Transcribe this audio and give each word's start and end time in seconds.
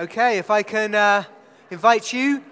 Okay, 0.00 0.38
if 0.38 0.50
I 0.50 0.62
can 0.62 0.94
uh, 0.94 1.24
invite 1.70 2.10
you, 2.10 2.42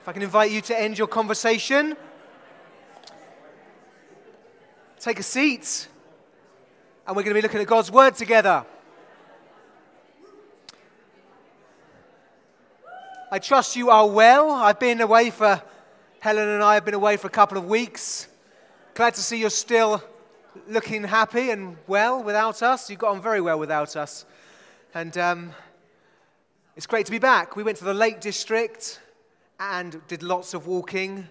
if 0.00 0.06
I 0.06 0.12
can 0.12 0.22
invite 0.22 0.52
you 0.52 0.60
to 0.60 0.80
end 0.80 0.96
your 0.96 1.08
conversation, 1.08 1.96
take 5.00 5.18
a 5.18 5.24
seat, 5.24 5.88
and 7.08 7.16
we're 7.16 7.24
going 7.24 7.34
to 7.34 7.38
be 7.40 7.42
looking 7.42 7.60
at 7.60 7.66
God's 7.66 7.90
Word 7.90 8.14
together. 8.14 8.64
I 13.32 13.40
trust 13.40 13.74
you 13.74 13.90
are 13.90 14.06
well. 14.06 14.52
I've 14.52 14.78
been 14.78 15.00
away 15.00 15.30
for, 15.30 15.60
Helen 16.20 16.48
and 16.48 16.62
I 16.62 16.74
have 16.74 16.84
been 16.84 16.94
away 16.94 17.16
for 17.16 17.26
a 17.26 17.30
couple 17.30 17.58
of 17.58 17.64
weeks. 17.64 18.28
Glad 18.94 19.14
to 19.14 19.20
see 19.20 19.40
you're 19.40 19.50
still 19.50 20.04
looking 20.68 21.02
happy 21.02 21.50
and 21.50 21.78
well 21.88 22.22
without 22.22 22.62
us. 22.62 22.88
You 22.88 22.94
got 22.94 23.10
on 23.10 23.20
very 23.20 23.40
well 23.40 23.58
without 23.58 23.96
us. 23.96 24.24
And 24.92 25.16
um, 25.18 25.52
it's 26.74 26.86
great 26.86 27.06
to 27.06 27.12
be 27.12 27.20
back. 27.20 27.54
We 27.54 27.62
went 27.62 27.78
to 27.78 27.84
the 27.84 27.94
Lake 27.94 28.20
District 28.20 29.00
and 29.60 30.00
did 30.08 30.24
lots 30.24 30.52
of 30.52 30.66
walking. 30.66 31.28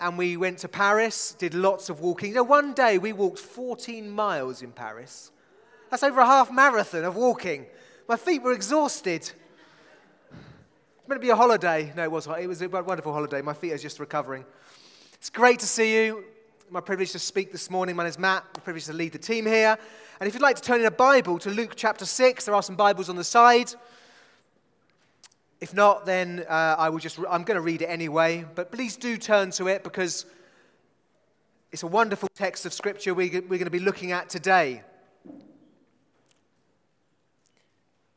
And 0.00 0.18
we 0.18 0.36
went 0.36 0.58
to 0.58 0.68
Paris, 0.68 1.34
did 1.38 1.54
lots 1.54 1.88
of 1.88 2.00
walking. 2.00 2.28
You 2.28 2.34
know, 2.36 2.42
one 2.42 2.74
day 2.74 2.98
we 2.98 3.14
walked 3.14 3.38
14 3.38 4.10
miles 4.10 4.60
in 4.60 4.70
Paris. 4.70 5.30
That's 5.90 6.02
over 6.02 6.20
a 6.20 6.26
half 6.26 6.52
marathon 6.52 7.04
of 7.04 7.16
walking. 7.16 7.64
My 8.06 8.16
feet 8.16 8.42
were 8.42 8.52
exhausted. 8.52 9.22
It's 9.22 11.08
meant 11.08 11.22
to 11.22 11.26
be 11.26 11.30
a 11.30 11.36
holiday. 11.36 11.90
No, 11.96 12.02
it 12.02 12.10
wasn't. 12.10 12.38
It 12.40 12.48
was 12.48 12.60
a 12.60 12.68
wonderful 12.68 13.14
holiday. 13.14 13.40
My 13.40 13.54
feet 13.54 13.72
are 13.72 13.78
just 13.78 13.98
recovering. 13.98 14.44
It's 15.14 15.30
great 15.30 15.60
to 15.60 15.66
see 15.66 16.04
you 16.04 16.24
my 16.70 16.80
privilege 16.80 17.12
to 17.12 17.18
speak 17.18 17.52
this 17.52 17.70
morning. 17.70 17.94
My 17.94 18.04
name 18.04 18.10
is 18.10 18.18
Matt. 18.18 18.44
My 18.54 18.60
privilege 18.60 18.86
to 18.86 18.92
lead 18.92 19.12
the 19.12 19.18
team 19.18 19.46
here. 19.46 19.78
And 20.20 20.28
if 20.28 20.34
you'd 20.34 20.42
like 20.42 20.54
to 20.56 20.62
turn 20.62 20.78
in 20.80 20.86
a 20.86 20.92
Bible 20.92 21.40
to 21.40 21.50
Luke 21.50 21.72
chapter 21.74 22.04
6, 22.04 22.44
there 22.44 22.54
are 22.54 22.62
some 22.62 22.76
Bibles 22.76 23.08
on 23.08 23.16
the 23.16 23.24
side. 23.24 23.74
If 25.60 25.74
not, 25.74 26.06
then 26.06 26.44
uh, 26.48 26.76
I 26.78 26.88
will 26.88 27.00
just, 27.00 27.18
I'm 27.28 27.42
going 27.42 27.56
to 27.56 27.60
read 27.60 27.82
it 27.82 27.86
anyway. 27.86 28.44
But 28.54 28.70
please 28.70 28.96
do 28.96 29.16
turn 29.16 29.50
to 29.52 29.66
it 29.66 29.82
because 29.82 30.24
it's 31.72 31.82
a 31.82 31.88
wonderful 31.88 32.28
text 32.36 32.64
of 32.64 32.72
Scripture 32.72 33.12
we're 33.12 33.28
going 33.28 33.64
to 33.64 33.70
be 33.70 33.80
looking 33.80 34.12
at 34.12 34.28
today. 34.28 34.82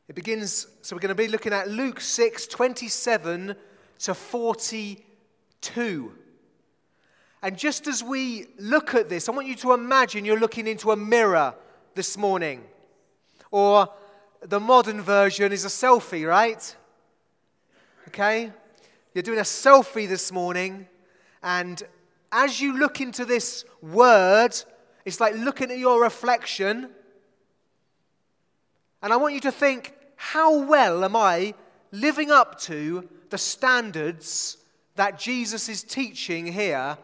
It 0.06 0.14
begins, 0.14 0.68
so 0.82 0.94
we're 0.94 1.00
going 1.00 1.08
to 1.08 1.16
be 1.16 1.26
looking 1.26 1.52
at 1.52 1.68
Luke 1.68 2.00
6, 2.00 2.46
27 2.46 3.56
to 3.98 4.14
42. 4.14 6.12
And 7.42 7.58
just 7.58 7.88
as 7.88 8.04
we 8.04 8.46
look 8.56 8.94
at 8.94 9.08
this, 9.08 9.28
I 9.28 9.32
want 9.32 9.48
you 9.48 9.56
to 9.56 9.72
imagine 9.72 10.24
you're 10.24 10.38
looking 10.38 10.68
into 10.68 10.92
a 10.92 10.96
mirror 10.96 11.56
this 11.98 12.16
morning. 12.16 12.62
Or 13.50 13.88
the 14.40 14.60
modern 14.60 15.02
version 15.02 15.50
is 15.50 15.64
a 15.64 15.68
selfie, 15.68 16.28
right? 16.28 16.76
Okay? 18.06 18.52
You're 19.12 19.24
doing 19.24 19.40
a 19.40 19.42
selfie 19.42 20.08
this 20.08 20.30
morning, 20.30 20.86
and 21.42 21.82
as 22.30 22.60
you 22.60 22.78
look 22.78 23.00
into 23.00 23.24
this 23.24 23.64
word, 23.82 24.54
it's 25.04 25.20
like 25.20 25.34
looking 25.34 25.72
at 25.72 25.78
your 25.78 26.00
reflection. 26.00 26.88
And 29.02 29.12
I 29.12 29.16
want 29.16 29.34
you 29.34 29.40
to 29.40 29.50
think, 29.50 29.92
how 30.14 30.62
well 30.62 31.02
am 31.02 31.16
I 31.16 31.52
living 31.90 32.30
up 32.30 32.60
to 32.60 33.08
the 33.30 33.38
standards 33.38 34.58
that 34.94 35.18
Jesus 35.18 35.68
is 35.68 35.82
teaching 35.82 36.46
here 36.46 36.96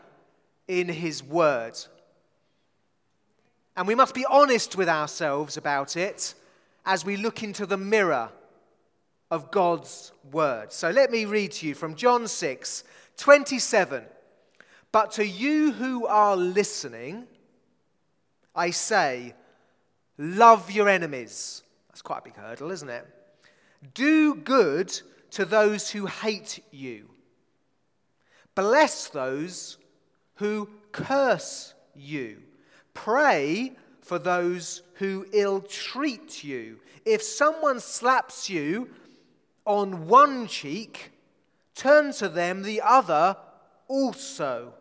in 0.68 0.88
His 0.88 1.20
Word. 1.20 1.76
And 3.76 3.88
we 3.88 3.94
must 3.94 4.14
be 4.14 4.24
honest 4.26 4.76
with 4.76 4.88
ourselves 4.88 5.56
about 5.56 5.96
it 5.96 6.34
as 6.86 7.04
we 7.04 7.16
look 7.16 7.42
into 7.42 7.66
the 7.66 7.76
mirror 7.76 8.30
of 9.30 9.50
God's 9.50 10.12
Word. 10.30 10.72
So 10.72 10.90
let 10.90 11.10
me 11.10 11.24
read 11.24 11.52
to 11.52 11.66
you 11.66 11.74
from 11.74 11.94
John 11.94 12.28
6 12.28 12.84
27. 13.16 14.04
But 14.92 15.12
to 15.12 15.26
you 15.26 15.72
who 15.72 16.06
are 16.06 16.36
listening, 16.36 17.26
I 18.54 18.70
say, 18.70 19.34
love 20.18 20.70
your 20.70 20.88
enemies. 20.88 21.62
That's 21.88 22.02
quite 22.02 22.18
a 22.18 22.22
big 22.22 22.36
hurdle, 22.36 22.70
isn't 22.70 22.88
it? 22.88 23.06
Do 23.94 24.36
good 24.36 24.92
to 25.32 25.44
those 25.44 25.90
who 25.90 26.06
hate 26.06 26.62
you. 26.70 27.10
Bless 28.54 29.08
those 29.08 29.78
who 30.36 30.68
curse 30.92 31.74
you. 31.94 32.42
Pray 32.94 33.72
for 34.00 34.18
those 34.18 34.82
who 34.94 35.26
ill 35.32 35.60
treat 35.60 36.42
you. 36.42 36.78
If 37.04 37.22
someone 37.22 37.80
slaps 37.80 38.48
you 38.48 38.90
on 39.66 40.06
one 40.06 40.46
cheek, 40.46 41.12
turn 41.74 42.12
to 42.14 42.28
them 42.28 42.62
the 42.62 42.80
other 42.80 43.36
also. 43.88 44.74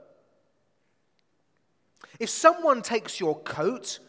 If 2.19 2.29
someone 2.29 2.81
takes 2.81 3.19
your 3.19 3.39
coat, 3.39 3.99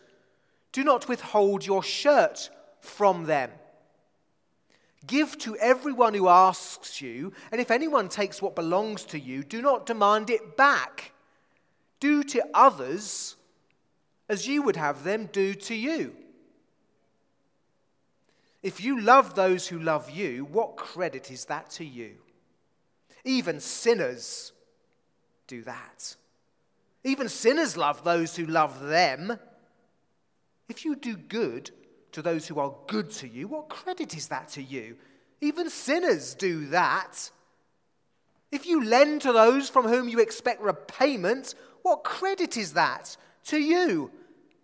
do 0.72 0.84
not 0.84 1.08
withhold 1.08 1.66
your 1.66 1.82
shirt 1.82 2.50
from 2.80 3.24
them. 3.24 3.50
Give 5.06 5.36
to 5.38 5.56
everyone 5.56 6.14
who 6.14 6.28
asks 6.28 7.00
you, 7.00 7.32
and 7.52 7.60
if 7.60 7.70
anyone 7.70 8.08
takes 8.08 8.40
what 8.40 8.54
belongs 8.54 9.04
to 9.06 9.18
you, 9.18 9.42
do 9.42 9.60
not 9.60 9.86
demand 9.86 10.30
it 10.30 10.56
back. 10.56 11.12
Do 12.00 12.22
to 12.24 12.44
others 12.54 13.36
as 14.28 14.46
you 14.46 14.62
would 14.62 14.76
have 14.76 15.04
them 15.04 15.28
do 15.32 15.54
to 15.54 15.74
you. 15.74 16.14
If 18.62 18.82
you 18.82 19.00
love 19.00 19.34
those 19.34 19.68
who 19.68 19.78
love 19.78 20.10
you, 20.10 20.46
what 20.46 20.76
credit 20.76 21.30
is 21.30 21.44
that 21.46 21.70
to 21.72 21.84
you? 21.84 22.14
Even 23.24 23.60
sinners 23.60 24.52
do 25.46 25.62
that. 25.62 26.16
Even 27.04 27.28
sinners 27.28 27.76
love 27.76 28.04
those 28.04 28.36
who 28.36 28.46
love 28.46 28.80
them. 28.80 29.38
If 30.68 30.86
you 30.86 30.96
do 30.96 31.16
good 31.16 31.70
to 32.12 32.22
those 32.22 32.46
who 32.46 32.58
are 32.58 32.74
good 32.86 33.10
to 33.12 33.28
you, 33.28 33.48
what 33.48 33.68
credit 33.68 34.16
is 34.16 34.28
that 34.28 34.48
to 34.50 34.62
you? 34.62 34.96
Even 35.42 35.68
sinners 35.68 36.34
do 36.34 36.66
that. 36.68 37.30
If 38.50 38.66
you 38.66 38.82
lend 38.82 39.20
to 39.22 39.32
those 39.32 39.68
from 39.68 39.86
whom 39.86 40.08
you 40.08 40.20
expect 40.20 40.62
repayment, 40.62 41.54
what 41.82 42.04
credit 42.04 42.56
is 42.56 42.72
that 42.72 43.16
to 43.44 43.58
you? 43.58 44.10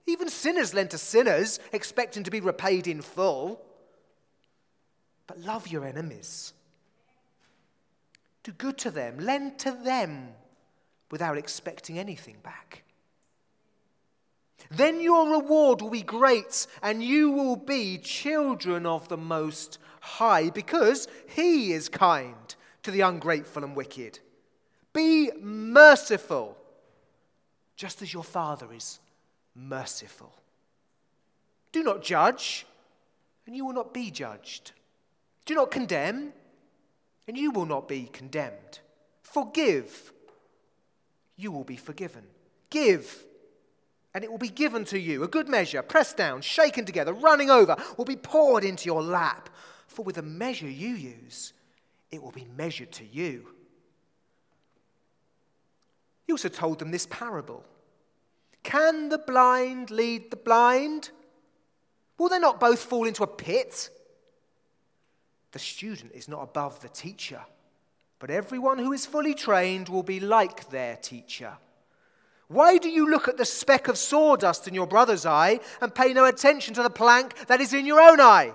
Even 0.06 0.28
sinners 0.28 0.74
lend 0.74 0.90
to 0.90 0.98
sinners, 0.98 1.60
expecting 1.72 2.24
to 2.24 2.30
be 2.30 2.40
repaid 2.40 2.86
in 2.86 3.02
full. 3.02 3.60
But 5.26 5.38
love 5.40 5.68
your 5.68 5.84
enemies. 5.84 6.52
Do 8.42 8.52
good 8.52 8.78
to 8.78 8.90
them, 8.90 9.18
lend 9.18 9.58
to 9.60 9.70
them 9.70 10.30
without 11.10 11.36
expecting 11.36 11.98
anything 11.98 12.36
back. 12.42 12.84
Then 14.70 15.00
your 15.00 15.30
reward 15.30 15.82
will 15.82 15.90
be 15.90 16.02
great, 16.02 16.66
and 16.82 17.02
you 17.02 17.30
will 17.30 17.56
be 17.56 17.98
children 17.98 18.86
of 18.86 19.08
the 19.08 19.16
Most 19.16 19.78
High, 20.00 20.50
because 20.50 21.08
He 21.28 21.72
is 21.72 21.88
kind 21.88 22.54
to 22.82 22.90
the 22.90 23.00
ungrateful 23.00 23.64
and 23.64 23.76
wicked. 23.76 24.20
Be 24.92 25.30
merciful 25.40 26.56
just 27.80 28.02
as 28.02 28.12
your 28.12 28.22
Father 28.22 28.66
is 28.74 28.98
merciful. 29.54 30.34
Do 31.72 31.82
not 31.82 32.02
judge, 32.02 32.66
and 33.46 33.56
you 33.56 33.64
will 33.64 33.72
not 33.72 33.94
be 33.94 34.10
judged. 34.10 34.72
Do 35.46 35.54
not 35.54 35.70
condemn, 35.70 36.34
and 37.26 37.38
you 37.38 37.50
will 37.50 37.64
not 37.64 37.88
be 37.88 38.10
condemned. 38.12 38.80
Forgive, 39.22 40.12
you 41.38 41.50
will 41.50 41.64
be 41.64 41.76
forgiven. 41.76 42.24
Give, 42.68 43.24
and 44.12 44.24
it 44.24 44.30
will 44.30 44.36
be 44.36 44.50
given 44.50 44.84
to 44.84 44.98
you. 44.98 45.22
A 45.22 45.28
good 45.28 45.48
measure, 45.48 45.80
pressed 45.80 46.18
down, 46.18 46.42
shaken 46.42 46.84
together, 46.84 47.14
running 47.14 47.48
over, 47.48 47.76
will 47.96 48.04
be 48.04 48.14
poured 48.14 48.62
into 48.62 48.84
your 48.84 49.02
lap. 49.02 49.48
For 49.86 50.02
with 50.02 50.16
the 50.16 50.22
measure 50.22 50.68
you 50.68 50.90
use, 50.90 51.54
it 52.10 52.22
will 52.22 52.30
be 52.30 52.46
measured 52.58 52.92
to 52.92 53.06
you. 53.06 53.54
He 56.30 56.32
also 56.32 56.48
told 56.48 56.78
them 56.78 56.92
this 56.92 57.08
parable 57.10 57.64
Can 58.62 59.08
the 59.08 59.18
blind 59.18 59.90
lead 59.90 60.30
the 60.30 60.36
blind? 60.36 61.10
Will 62.18 62.28
they 62.28 62.38
not 62.38 62.60
both 62.60 62.78
fall 62.78 63.08
into 63.08 63.24
a 63.24 63.26
pit? 63.26 63.90
The 65.50 65.58
student 65.58 66.12
is 66.14 66.28
not 66.28 66.42
above 66.44 66.78
the 66.82 66.88
teacher, 66.88 67.40
but 68.20 68.30
everyone 68.30 68.78
who 68.78 68.92
is 68.92 69.06
fully 69.06 69.34
trained 69.34 69.88
will 69.88 70.04
be 70.04 70.20
like 70.20 70.70
their 70.70 70.94
teacher. 70.98 71.54
Why 72.46 72.78
do 72.78 72.88
you 72.88 73.10
look 73.10 73.26
at 73.26 73.36
the 73.36 73.44
speck 73.44 73.88
of 73.88 73.98
sawdust 73.98 74.68
in 74.68 74.74
your 74.74 74.86
brother's 74.86 75.26
eye 75.26 75.58
and 75.80 75.92
pay 75.92 76.12
no 76.12 76.26
attention 76.26 76.74
to 76.74 76.84
the 76.84 76.90
plank 76.90 77.48
that 77.48 77.60
is 77.60 77.74
in 77.74 77.86
your 77.86 78.00
own 78.00 78.20
eye? 78.20 78.54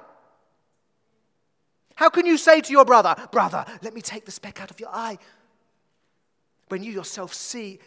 How 1.96 2.08
can 2.08 2.26
you 2.26 2.38
say 2.38 2.62
to 2.62 2.72
your 2.72 2.86
brother, 2.86 3.18
Brother, 3.34 3.66
let 3.82 3.94
me 3.94 4.00
take 4.00 4.24
the 4.24 4.32
speck 4.32 4.62
out 4.62 4.72
of 4.72 4.80
your 4.80 4.96
eye? 4.96 5.18
When 6.70 6.84
you 6.84 6.92
yourself 6.92 7.34
see, 7.34 7.80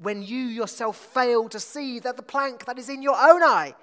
when 0.00 0.22
you 0.22 0.38
yourself 0.38 0.96
fail 0.96 1.48
to 1.48 1.60
see 1.60 2.00
that 2.00 2.16
the 2.16 2.22
plank 2.22 2.64
that 2.64 2.78
is 2.78 2.88
in 2.88 3.02
your 3.02 3.16
own 3.16 3.42
eye, 3.42 3.74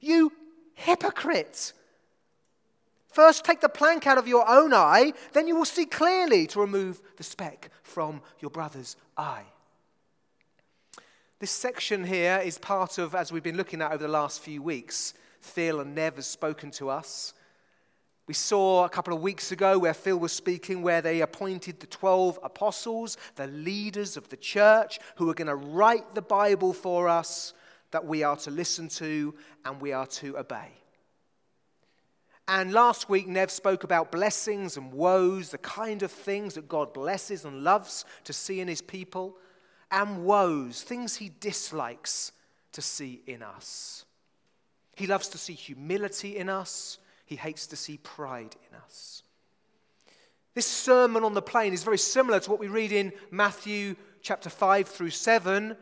you 0.00 0.32
hypocrite! 0.74 1.72
First, 3.08 3.44
take 3.44 3.62
the 3.62 3.68
plank 3.70 4.06
out 4.06 4.18
of 4.18 4.28
your 4.28 4.46
own 4.46 4.74
eye, 4.74 5.14
then 5.32 5.46
you 5.46 5.56
will 5.56 5.64
see 5.64 5.86
clearly 5.86 6.46
to 6.48 6.60
remove 6.60 7.00
the 7.16 7.22
speck 7.22 7.70
from 7.82 8.20
your 8.40 8.50
brother's 8.50 8.96
eye. 9.16 9.44
This 11.38 11.50
section 11.50 12.04
here 12.04 12.40
is 12.44 12.58
part 12.58 12.98
of, 12.98 13.14
as 13.14 13.32
we've 13.32 13.42
been 13.42 13.56
looking 13.56 13.80
at 13.80 13.92
over 13.92 14.02
the 14.02 14.08
last 14.08 14.40
few 14.40 14.60
weeks, 14.62 15.14
Phil 15.40 15.80
and 15.80 15.94
Nev 15.94 16.16
has 16.16 16.26
spoken 16.26 16.70
to 16.72 16.90
us. 16.90 17.32
We 18.26 18.34
saw 18.34 18.84
a 18.84 18.88
couple 18.88 19.14
of 19.14 19.22
weeks 19.22 19.52
ago 19.52 19.78
where 19.78 19.94
Phil 19.94 20.18
was 20.18 20.32
speaking, 20.32 20.82
where 20.82 21.00
they 21.00 21.20
appointed 21.20 21.78
the 21.78 21.86
12 21.86 22.40
apostles, 22.42 23.16
the 23.36 23.46
leaders 23.46 24.16
of 24.16 24.28
the 24.28 24.36
church, 24.36 24.98
who 25.14 25.30
are 25.30 25.34
going 25.34 25.46
to 25.46 25.54
write 25.54 26.14
the 26.14 26.22
Bible 26.22 26.72
for 26.72 27.08
us 27.08 27.54
that 27.92 28.04
we 28.04 28.24
are 28.24 28.36
to 28.36 28.50
listen 28.50 28.88
to 28.88 29.34
and 29.64 29.80
we 29.80 29.92
are 29.92 30.06
to 30.06 30.36
obey. 30.38 30.72
And 32.48 32.72
last 32.72 33.08
week, 33.08 33.26
Nev 33.26 33.50
spoke 33.50 33.84
about 33.84 34.12
blessings 34.12 34.76
and 34.76 34.92
woes, 34.92 35.50
the 35.50 35.58
kind 35.58 36.02
of 36.02 36.12
things 36.12 36.54
that 36.54 36.68
God 36.68 36.92
blesses 36.92 37.44
and 37.44 37.64
loves 37.64 38.04
to 38.24 38.32
see 38.32 38.60
in 38.60 38.68
his 38.68 38.82
people, 38.82 39.36
and 39.90 40.24
woes, 40.24 40.82
things 40.82 41.16
he 41.16 41.30
dislikes 41.40 42.32
to 42.72 42.82
see 42.82 43.22
in 43.26 43.42
us. 43.42 44.04
He 44.94 45.06
loves 45.06 45.28
to 45.28 45.38
see 45.38 45.54
humility 45.54 46.36
in 46.36 46.48
us, 46.48 46.98
he 47.26 47.36
hates 47.36 47.66
to 47.68 47.76
see 47.76 47.98
pride 47.98 48.56
in 48.70 48.76
us. 48.78 49.22
This 50.54 50.66
sermon 50.66 51.22
on 51.22 51.34
the 51.34 51.42
plain 51.42 51.74
is 51.74 51.84
very 51.84 51.98
similar 51.98 52.40
to 52.40 52.50
what 52.50 52.60
we 52.60 52.68
read 52.68 52.90
in 52.90 53.12
Matthew 53.30 53.96
chapter 54.22 54.48
5 54.48 54.88
through 54.88 55.10
7 55.10 55.76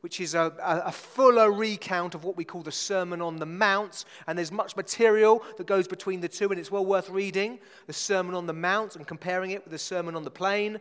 which 0.00 0.20
is 0.20 0.34
a, 0.34 0.52
a, 0.62 0.92
fuller 0.92 1.50
recount 1.50 2.14
of 2.14 2.22
what 2.22 2.36
we 2.36 2.44
call 2.44 2.62
the 2.62 2.70
Sermon 2.70 3.20
on 3.20 3.36
the 3.36 3.46
Mount. 3.46 4.04
And 4.26 4.38
there's 4.38 4.52
much 4.52 4.76
material 4.76 5.42
that 5.56 5.66
goes 5.66 5.88
between 5.88 6.20
the 6.20 6.28
two, 6.28 6.50
and 6.50 6.58
it's 6.58 6.70
well 6.70 6.86
worth 6.86 7.10
reading 7.10 7.58
the 7.86 7.92
Sermon 7.92 8.34
on 8.34 8.46
the 8.46 8.52
Mount 8.52 8.94
and 8.94 9.06
comparing 9.06 9.50
it 9.50 9.64
with 9.64 9.72
the 9.72 9.78
Sermon 9.78 10.14
on 10.14 10.22
the 10.22 10.30
Plain. 10.30 10.78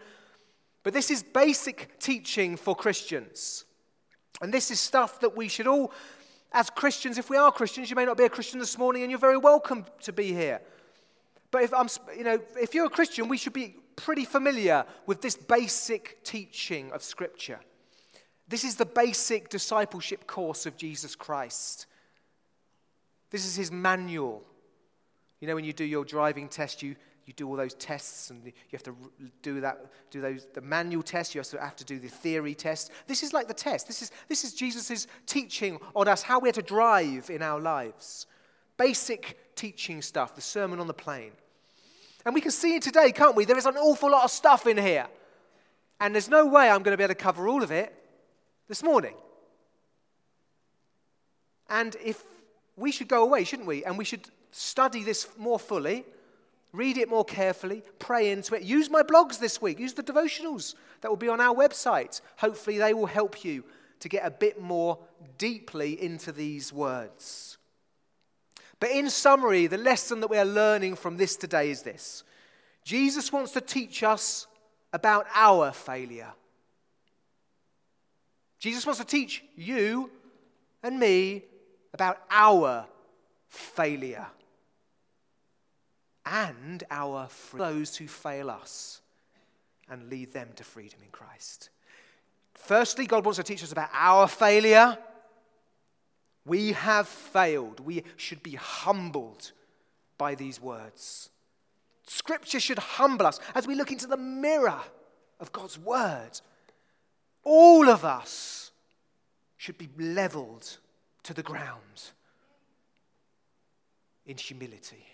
But 0.84 0.94
this 0.94 1.10
is 1.10 1.24
basic 1.24 2.00
teaching 2.00 2.58
for 2.58 2.76
Christians. 2.76 3.66
And 4.40 4.54
this 4.54 4.70
is 4.70 4.80
stuff 4.80 5.20
that 5.22 5.36
we 5.36 5.48
should 5.48 5.68
all, 5.68 5.92
as 6.52 6.70
Christians, 6.70 7.18
if 7.18 7.30
we 7.30 7.38
are 7.38 7.52
Christians, 7.52 7.90
you 7.90 7.96
may 7.96 8.06
not 8.06 8.18
be 8.18 8.24
a 8.24 8.30
Christian 8.30 8.60
this 8.60 8.78
morning, 8.78 9.04
and 9.04 9.12
you're 9.12 9.20
very 9.20 9.38
welcome 9.38 9.86
to 10.02 10.14
be 10.14 10.34
here. 10.34 10.62
But 11.52 11.64
if, 11.64 11.74
I'm, 11.74 11.88
you 12.18 12.24
know, 12.24 12.40
if 12.60 12.74
you're 12.74 12.86
a 12.86 12.90
Christian, 12.90 13.28
we 13.28 13.38
should 13.38 13.54
be 13.54 13.76
pretty 13.96 14.26
familiar 14.26 14.86
with 15.06 15.22
this 15.22 15.36
basic 15.36 16.24
teaching 16.24 16.92
of 16.92 17.04
Scripture. 17.04 17.60
This 18.48 18.64
is 18.64 18.76
the 18.76 18.86
basic 18.86 19.50
discipleship 19.50 20.26
course 20.28 20.66
of 20.66 20.78
Jesus 20.78 21.16
Christ. 21.16 21.86
This 23.30 23.46
is 23.46 23.56
his 23.56 23.72
manual. 23.72 24.44
You 25.40 25.48
know, 25.48 25.56
when 25.56 25.66
you 25.66 25.74
do 25.74 25.84
your 25.84 26.06
driving 26.06 26.48
test, 26.48 26.82
you, 26.82 26.96
you 27.28 27.34
do 27.34 27.48
all 27.48 27.58
those 27.58 27.74
tests 27.74 28.30
and 28.30 28.44
you 28.46 28.54
have 28.72 28.84
to 28.84 28.96
do 29.42 29.60
that, 29.60 29.86
do 30.12 30.22
those, 30.22 30.48
the 30.54 30.62
manual 30.62 31.04
test, 31.04 31.36
you 31.36 31.42
also 31.42 31.58
have 31.60 31.76
to 31.76 31.84
do 31.84 32.00
the 32.00 32.08
theory 32.08 32.56
test. 32.56 32.92
This 33.06 33.22
is 33.22 33.34
like 33.34 33.50
the 33.50 33.54
test. 33.54 33.86
This 33.86 34.02
is, 34.02 34.12
this 34.30 34.46
is 34.46 34.54
Jesus' 34.54 35.08
teaching 35.26 35.78
on 35.94 36.08
us 36.08 36.22
how 36.22 36.40
we're 36.40 36.54
to 36.54 36.62
drive 36.62 37.30
in 37.30 37.42
our 37.42 37.60
lives. 37.60 38.28
Basic 38.78 39.56
teaching 39.56 40.02
stuff, 40.02 40.36
the 40.36 40.42
Sermon 40.42 40.80
on 40.80 40.88
the 40.88 40.94
Plain. 40.94 41.32
And 42.26 42.34
we 42.34 42.40
can 42.40 42.52
see 42.52 42.76
it 42.76 42.82
today, 42.82 43.12
can't 43.12 43.36
we? 43.36 43.44
There 43.44 43.58
is 43.58 43.66
an 43.66 43.76
awful 43.76 44.10
lot 44.10 44.24
of 44.24 44.32
stuff 44.32 44.66
in 44.66 44.78
here. 44.78 45.08
And 46.00 46.16
there's 46.16 46.30
no 46.30 46.46
way 46.48 46.70
I'm 46.70 46.82
going 46.82 46.94
to 46.94 46.98
be 46.98 47.04
able 47.04 47.14
to 47.14 47.20
cover 47.20 47.48
all 47.50 47.62
of 47.62 47.72
it 47.72 47.94
this 48.70 48.84
morning. 48.84 49.16
And 51.70 51.96
if 52.02 52.24
we 52.78 52.94
should 52.94 53.10
go 53.10 53.24
away, 53.24 53.44
shouldn't 53.44 53.68
we? 53.68 53.84
And 53.84 53.98
we 53.98 54.06
should 54.06 54.30
study 54.52 55.04
this 55.04 55.28
more 55.38 55.60
fully, 55.60 56.06
read 56.78 56.98
it 56.98 57.10
more 57.10 57.26
carefully, 57.26 57.82
pray 57.98 58.32
into 58.32 58.56
it. 58.56 58.62
Use 58.62 58.90
my 58.90 59.02
blogs 59.02 59.40
this 59.40 59.62
week, 59.62 59.80
use 59.80 59.94
the 59.94 60.04
devotionals 60.04 60.76
that 61.02 61.10
will 61.10 61.18
be 61.18 61.28
on 61.28 61.42
our 61.42 61.56
website. 61.56 62.22
Hopefully, 62.38 62.78
they 62.78 62.94
will 62.94 63.08
help 63.08 63.44
you 63.44 63.64
to 64.00 64.08
get 64.08 64.26
a 64.26 64.32
bit 64.32 64.62
more 64.62 65.00
deeply 65.38 66.02
into 66.02 66.32
these 66.32 66.72
words. 66.72 67.58
But 68.80 68.92
in 68.92 69.10
summary, 69.10 69.66
the 69.66 69.78
lesson 69.78 70.20
that 70.20 70.30
we 70.30 70.38
are 70.38 70.46
learning 70.46 70.96
from 70.96 71.18
this 71.18 71.36
today 71.36 71.72
is 71.72 71.82
this 71.82 72.24
Jesus 72.84 73.32
wants 73.32 73.52
to 73.54 73.62
teach 73.62 74.04
us 74.04 74.46
about 74.94 75.26
our 75.34 75.72
failure. 75.72 76.32
Jesus 78.60 78.86
wants 78.86 79.00
to 79.00 79.06
teach 79.06 79.44
you 79.56 80.12
and 80.84 81.00
me 81.00 81.44
about 81.94 82.22
our 82.30 82.86
failure 83.50 84.28
and 86.32 86.84
our 86.90 87.28
those 87.54 87.96
who 87.96 88.08
fail 88.08 88.50
us 88.50 89.02
and 89.90 90.10
lead 90.10 90.34
them 90.34 90.50
to 90.56 90.64
freedom 90.64 91.00
in 91.04 91.10
Christ. 91.12 91.70
Firstly, 92.54 93.06
God 93.06 93.24
wants 93.24 93.38
to 93.38 93.44
teach 93.44 93.64
us 93.64 93.72
about 93.72 93.90
our 93.94 94.28
failure. 94.28 94.98
We 96.46 96.74
have 96.74 97.08
failed. 97.08 97.80
We 97.80 98.04
should 98.16 98.44
be 98.44 98.56
humbled 98.56 99.52
by 100.18 100.36
these 100.36 100.62
words. 100.62 101.30
Scripture 102.06 102.60
should 102.60 102.80
humble 102.80 103.26
us 103.26 103.40
as 103.54 103.68
we 103.68 103.76
look 103.76 103.92
into 103.92 104.08
the 104.08 104.18
mirror 104.18 104.80
of 105.40 105.52
God's 105.52 105.78
word 105.78 106.40
all 107.48 107.90
of 107.90 108.04
us 108.04 108.72
should 109.56 109.78
be 109.78 109.88
leveled 109.98 110.80
to 111.24 111.34
the 111.34 111.42
ground 111.42 112.12
in 114.26 114.36
humility. 114.36 115.06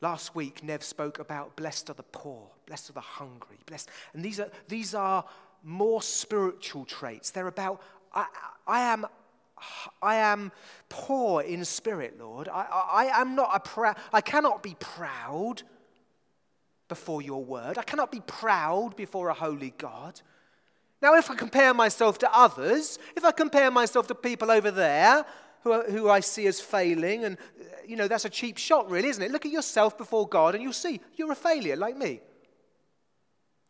Last 0.00 0.34
week, 0.34 0.62
Nev 0.62 0.82
spoke 0.82 1.18
about 1.18 1.56
blessed 1.56 1.90
are 1.90 1.94
the 1.94 2.02
poor, 2.02 2.50
blessed 2.66 2.90
are 2.90 2.94
the 2.94 3.00
hungry, 3.00 3.58
blessed. 3.66 3.88
And 4.12 4.22
these 4.22 4.40
are, 4.40 4.50
these 4.68 4.94
are 4.94 5.24
more 5.62 6.02
spiritual 6.02 6.84
traits. 6.84 7.30
They're 7.30 7.46
about, 7.46 7.80
I, 8.12 8.26
I 8.66 8.80
am 8.80 9.06
I 10.02 10.16
am 10.16 10.52
poor 10.88 11.40
in 11.42 11.64
spirit, 11.64 12.18
Lord. 12.18 12.48
I, 12.48 12.66
I, 12.70 13.04
I 13.04 13.20
am 13.20 13.34
not 13.34 13.50
a 13.54 13.60
proud, 13.60 13.96
I 14.12 14.20
cannot 14.20 14.62
be 14.62 14.76
proud 14.78 15.62
before 16.88 17.22
your 17.22 17.44
word. 17.44 17.78
I 17.78 17.82
cannot 17.82 18.12
be 18.12 18.20
proud 18.20 18.96
before 18.96 19.28
a 19.28 19.34
holy 19.34 19.72
God. 19.78 20.20
Now, 21.00 21.14
if 21.14 21.30
I 21.30 21.34
compare 21.34 21.74
myself 21.74 22.18
to 22.18 22.36
others, 22.36 22.98
if 23.16 23.24
I 23.24 23.32
compare 23.32 23.70
myself 23.70 24.06
to 24.08 24.14
people 24.14 24.50
over 24.50 24.70
there 24.70 25.24
who, 25.62 25.82
who 25.82 26.08
I 26.08 26.20
see 26.20 26.46
as 26.46 26.60
failing, 26.60 27.24
and, 27.24 27.38
you 27.88 27.96
know, 27.96 28.08
that's 28.08 28.24
a 28.24 28.30
cheap 28.30 28.58
shot, 28.58 28.90
really, 28.90 29.08
isn't 29.08 29.22
it? 29.22 29.30
Look 29.30 29.46
at 29.46 29.52
yourself 29.52 29.96
before 29.96 30.26
God 30.28 30.54
and 30.54 30.62
you'll 30.62 30.72
see 30.72 31.00
you're 31.16 31.32
a 31.32 31.36
failure 31.36 31.76
like 31.76 31.96
me. 31.96 32.20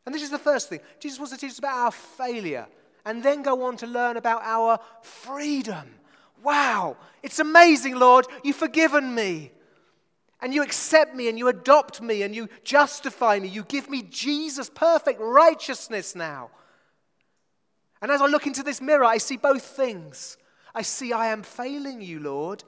And 0.07 0.15
this 0.15 0.23
is 0.23 0.31
the 0.31 0.39
first 0.39 0.69
thing. 0.69 0.81
Jesus 1.01 1.19
wants 1.19 1.33
to 1.33 1.39
teach 1.39 1.53
us 1.53 1.59
about 1.59 1.77
our 1.77 1.91
failure 1.91 2.67
and 3.05 3.23
then 3.23 3.43
go 3.43 3.65
on 3.65 3.77
to 3.79 3.87
learn 3.87 4.17
about 4.17 4.43
our 4.43 4.79
freedom. 5.03 5.95
Wow, 6.43 6.97
it's 7.23 7.39
amazing, 7.39 7.97
Lord. 7.97 8.27
You've 8.43 8.57
forgiven 8.57 9.15
me 9.15 9.53
and 10.41 10.53
you 10.53 10.63
accept 10.63 11.15
me 11.15 11.29
and 11.29 11.39
you 11.39 11.49
adopt 11.49 12.03
me 12.03 12.23
and 12.23 12.35
you 12.35 12.49
justify 12.65 13.39
me. 13.39 13.49
You 13.49 13.65
give 13.65 13.89
me 13.89 14.03
Jesus' 14.03 14.69
perfect 14.69 15.21
righteousness 15.21 16.15
now. 16.15 16.51
And 18.03 18.11
as 18.11 18.21
I 18.21 18.27
look 18.27 18.47
into 18.47 18.63
this 18.63 18.83
mirror, 18.83 19.05
I 19.05 19.17
see 19.17 19.39
both 19.39 19.63
things. 19.63 20.37
I 20.75 20.83
see 20.83 21.13
I 21.15 21.29
am 21.29 21.43
failing 21.43 22.03
you, 22.03 22.21
Lord, 22.21 22.65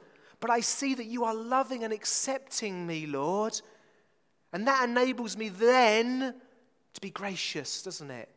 but 0.47 0.53
I 0.53 0.61
see 0.61 0.95
that 0.95 1.07
you 1.07 1.25
are 1.25 1.35
loving 1.35 1.83
and 1.83 1.93
accepting 1.93 2.87
me, 2.87 3.05
Lord. 3.07 3.61
And 4.53 4.65
that 4.69 4.89
enables 4.89 5.37
me 5.37 5.49
then 5.49 6.35
to 6.95 7.01
be 7.01 7.11
gracious, 7.11 7.83
doesn't 7.83 8.13
it? 8.13 8.29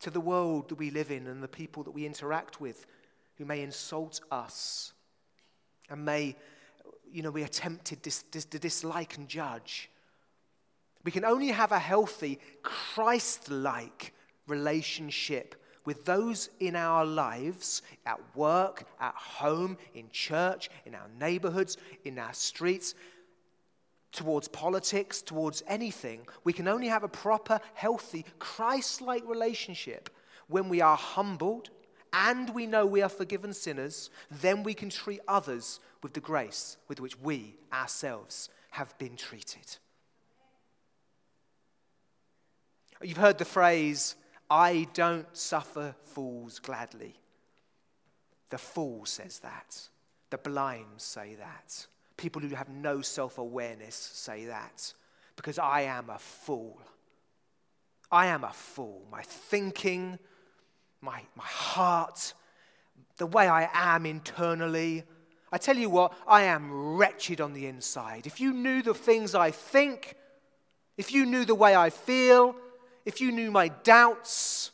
To 0.00 0.10
the 0.10 0.18
world 0.18 0.70
that 0.70 0.74
we 0.74 0.90
live 0.90 1.12
in 1.12 1.28
and 1.28 1.40
the 1.40 1.46
people 1.46 1.84
that 1.84 1.92
we 1.92 2.04
interact 2.04 2.60
with 2.60 2.84
who 3.36 3.44
may 3.44 3.62
insult 3.62 4.22
us 4.32 4.92
and 5.88 6.04
may 6.04 6.34
you 7.12 7.22
know, 7.22 7.30
we 7.30 7.44
are 7.44 7.48
tempted 7.48 8.02
to 8.02 8.58
dislike 8.58 9.16
and 9.16 9.28
judge. 9.28 9.88
We 11.04 11.12
can 11.12 11.24
only 11.24 11.48
have 11.48 11.70
a 11.70 11.78
healthy, 11.78 12.40
Christ 12.64 13.52
like 13.52 14.12
relationship 14.48 15.54
with 15.84 16.04
those 16.04 16.48
in 16.60 16.76
our 16.76 17.04
lives, 17.04 17.82
at 18.06 18.18
work, 18.34 18.84
at 19.00 19.14
home, 19.14 19.76
in 19.94 20.08
church, 20.10 20.70
in 20.86 20.94
our 20.94 21.08
neighborhoods, 21.18 21.76
in 22.04 22.18
our 22.18 22.32
streets, 22.32 22.94
towards 24.12 24.48
politics, 24.48 25.20
towards 25.20 25.62
anything. 25.66 26.26
We 26.44 26.52
can 26.52 26.68
only 26.68 26.88
have 26.88 27.02
a 27.02 27.08
proper, 27.08 27.60
healthy, 27.74 28.24
Christ 28.38 29.02
like 29.02 29.28
relationship 29.28 30.08
when 30.46 30.68
we 30.68 30.80
are 30.80 30.96
humbled 30.96 31.70
and 32.12 32.48
we 32.54 32.66
know 32.66 32.86
we 32.86 33.02
are 33.02 33.08
forgiven 33.08 33.52
sinners, 33.52 34.08
then 34.30 34.62
we 34.62 34.72
can 34.72 34.88
treat 34.88 35.20
others 35.26 35.80
with 36.02 36.12
the 36.12 36.20
grace 36.20 36.76
with 36.86 37.00
which 37.00 37.18
we 37.18 37.56
ourselves 37.72 38.50
have 38.70 38.96
been 38.98 39.16
treated. 39.16 39.78
You've 43.02 43.18
heard 43.18 43.38
the 43.38 43.44
phrase, 43.44 44.14
I 44.54 44.86
don't 44.94 45.26
suffer 45.36 45.96
fools 46.04 46.60
gladly. 46.60 47.16
The 48.50 48.58
fool 48.58 49.04
says 49.04 49.40
that. 49.40 49.88
The 50.30 50.38
blind 50.38 50.86
say 50.98 51.34
that. 51.34 51.88
people 52.16 52.40
who 52.40 52.54
have 52.54 52.68
no 52.68 53.00
self 53.00 53.38
awareness 53.38 53.96
say 53.96 54.44
that 54.44 54.94
because 55.34 55.58
I 55.58 55.80
am 55.82 56.08
a 56.08 56.20
fool. 56.20 56.80
I 58.12 58.26
am 58.26 58.44
a 58.44 58.52
fool. 58.52 59.02
My 59.10 59.22
thinking, 59.22 60.20
my, 61.00 61.22
my 61.34 61.44
heart, 61.44 62.32
the 63.16 63.26
way 63.26 63.48
I 63.48 63.68
am 63.74 64.06
internally. 64.06 65.02
I 65.50 65.58
tell 65.58 65.76
you 65.76 65.90
what, 65.90 66.12
I 66.28 66.42
am 66.42 66.96
wretched 66.96 67.40
on 67.40 67.54
the 67.54 67.66
inside. 67.66 68.24
If 68.24 68.40
you 68.40 68.52
knew 68.52 68.82
the 68.82 68.94
things 68.94 69.34
I 69.34 69.50
think, 69.50 70.14
if 70.96 71.12
you 71.12 71.26
knew 71.26 71.44
the 71.44 71.56
way 71.56 71.74
I 71.74 71.90
feel, 71.90 72.54
if 73.04 73.20
you 73.20 73.32
knew 73.32 73.50
my 73.50 73.68
doubts, 73.68 74.70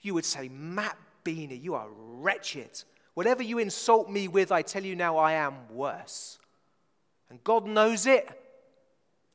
you 0.00 0.14
would 0.14 0.24
say, 0.24 0.48
Matt 0.48 0.96
Beanie, 1.24 1.62
you 1.62 1.74
are 1.74 1.88
wretched. 1.90 2.82
Whatever 3.14 3.42
you 3.42 3.58
insult 3.58 4.10
me 4.10 4.28
with, 4.28 4.50
I 4.50 4.62
tell 4.62 4.84
you 4.84 4.96
now, 4.96 5.18
I 5.18 5.32
am 5.32 5.54
worse. 5.70 6.38
And 7.30 7.42
God 7.44 7.66
knows 7.66 8.06
it, 8.06 8.28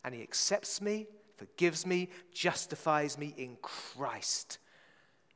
and 0.03 0.13
He 0.13 0.21
accepts 0.21 0.81
me, 0.81 1.07
forgives 1.37 1.85
me, 1.85 2.09
justifies 2.33 3.17
me 3.17 3.33
in 3.37 3.57
Christ. 3.61 4.59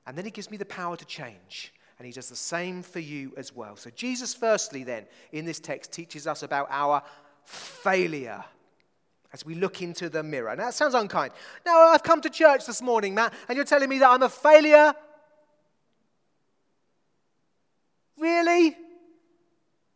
And 0.05 0.17
then 0.17 0.25
He 0.25 0.31
gives 0.31 0.49
me 0.49 0.57
the 0.57 0.65
power 0.65 0.97
to 0.97 1.05
change. 1.05 1.73
And 1.97 2.05
He 2.05 2.11
does 2.11 2.29
the 2.29 2.35
same 2.35 2.81
for 2.81 2.99
you 2.99 3.33
as 3.37 3.55
well. 3.55 3.75
So, 3.75 3.91
Jesus, 3.91 4.33
firstly, 4.33 4.83
then, 4.83 5.05
in 5.31 5.45
this 5.45 5.59
text, 5.59 5.91
teaches 5.91 6.25
us 6.25 6.41
about 6.41 6.67
our 6.71 7.03
failure 7.45 8.43
as 9.33 9.45
we 9.45 9.55
look 9.55 9.81
into 9.81 10.09
the 10.09 10.23
mirror. 10.23 10.55
Now, 10.55 10.65
that 10.65 10.73
sounds 10.73 10.93
unkind. 10.93 11.31
Now, 11.65 11.87
I've 11.87 12.03
come 12.03 12.21
to 12.21 12.29
church 12.29 12.65
this 12.65 12.81
morning, 12.81 13.15
Matt, 13.15 13.33
and 13.47 13.55
you're 13.55 13.65
telling 13.65 13.89
me 13.89 13.99
that 13.99 14.09
I'm 14.09 14.23
a 14.23 14.29
failure? 14.29 14.93
Really? 18.17 18.75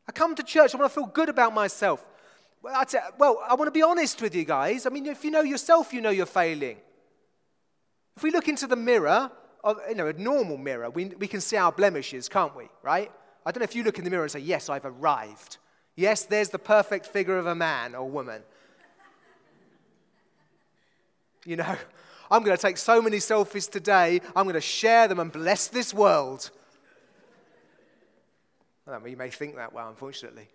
I 0.07 0.11
come 0.13 0.35
to 0.35 0.43
church, 0.43 0.73
I 0.73 0.77
want 0.77 0.91
to 0.91 0.95
feel 0.95 1.07
good 1.07 1.29
about 1.29 1.53
myself. 1.53 2.05
Well, 2.61 2.73
I, 2.75 2.83
t- 2.83 2.97
well, 3.17 3.41
I 3.47 3.55
want 3.55 3.67
to 3.67 3.71
be 3.71 3.81
honest 3.81 4.21
with 4.21 4.33
you 4.33 4.45
guys. 4.45 4.85
I 4.85 4.89
mean, 4.89 5.05
if 5.05 5.23
you 5.23 5.31
know 5.31 5.41
yourself, 5.41 5.93
you 5.93 6.01
know 6.01 6.09
you're 6.09 6.25
failing. 6.25 6.77
If 8.15 8.23
we 8.23 8.31
look 8.31 8.47
into 8.47 8.67
the 8.67 8.75
mirror, 8.75 9.29
of, 9.63 9.79
you 9.89 9.95
know, 9.95 10.07
a 10.07 10.13
normal 10.13 10.57
mirror, 10.57 10.89
we, 10.89 11.05
we 11.05 11.27
can 11.27 11.41
see 11.41 11.57
our 11.57 11.71
blemishes, 11.71 12.29
can't 12.29 12.55
we? 12.55 12.69
Right? 12.81 13.11
I 13.45 13.51
don't 13.51 13.59
know 13.59 13.65
if 13.65 13.75
you 13.75 13.83
look 13.83 13.97
in 13.97 14.03
the 14.03 14.09
mirror 14.09 14.23
and 14.23 14.31
say, 14.31 14.39
Yes, 14.39 14.69
I've 14.69 14.85
arrived. 14.85 15.57
Yes, 15.95 16.23
there's 16.23 16.49
the 16.49 16.59
perfect 16.59 17.07
figure 17.07 17.37
of 17.37 17.47
a 17.47 17.55
man 17.55 17.95
or 17.95 18.09
woman. 18.09 18.41
You 21.45 21.57
know, 21.57 21.75
I'm 22.31 22.43
going 22.43 22.57
to 22.57 22.61
take 22.61 22.77
so 22.77 23.01
many 23.01 23.17
selfies 23.17 23.69
today, 23.69 24.21
I'm 24.35 24.45
going 24.45 24.55
to 24.55 24.61
share 24.61 25.07
them 25.07 25.19
and 25.19 25.31
bless 25.31 25.67
this 25.67 25.93
world. 25.93 26.49
Well, 28.85 29.07
you 29.07 29.17
may 29.17 29.29
think 29.29 29.55
that 29.55 29.73
well, 29.73 29.89
unfortunately. 29.89 30.47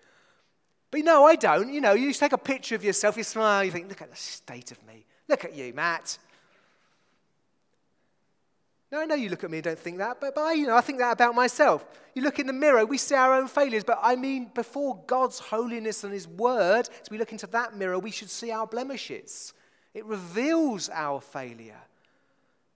But 0.90 1.00
no, 1.00 1.25
I 1.25 1.37
don't. 1.37 1.73
You 1.73 1.80
know, 1.80 1.92
you 1.92 2.12
take 2.12 2.32
a 2.32 2.38
picture 2.38 2.75
of 2.75 2.85
yourself, 2.85 3.16
you 3.16 3.23
smile, 3.23 3.64
you 3.64 3.70
think, 3.70 3.88
look 3.88 4.02
at 4.02 4.11
the 4.11 4.16
state 4.16 4.73
of 4.73 4.85
me. 4.87 5.04
Look 5.28 5.44
at 5.44 5.54
you, 5.54 5.73
Matt. 5.73 6.18
No, 8.90 9.00
I 9.00 9.06
know 9.06 9.14
you 9.14 9.28
look 9.28 9.44
at 9.44 9.50
me 9.50 9.59
and 9.59 9.64
don't 9.64 9.78
think 9.78 9.99
that, 9.99 10.20
but, 10.20 10.35
but 10.35 10.40
I, 10.40 10.52
you 10.54 10.66
know, 10.66 10.76
I 10.76 10.80
think 10.80 10.99
that 10.99 11.12
about 11.12 11.35
myself. 11.37 11.85
You 12.14 12.23
look 12.23 12.40
in 12.40 12.49
the 12.49 12.52
mirror, 12.52 12.85
we 12.85 12.99
see 12.99 13.14
our 13.14 13.35
own 13.35 13.47
failures, 13.47 13.85
but 13.85 14.00
I 14.02 14.16
mean, 14.16 14.50
before 14.52 15.00
God's 15.06 15.38
holiness 15.38 16.02
and 16.02 16.12
His 16.12 16.26
word, 16.26 16.88
as 17.00 17.09
we 17.09 17.18
look 17.18 17.30
into 17.30 17.47
that 17.49 17.76
mirror, 17.76 18.00
we 18.00 18.11
should 18.11 18.30
see 18.30 18.50
our 18.50 18.66
blemishes. 18.66 19.52
It 19.94 20.04
reveals 20.04 20.88
our 20.88 21.20
failure. 21.20 21.80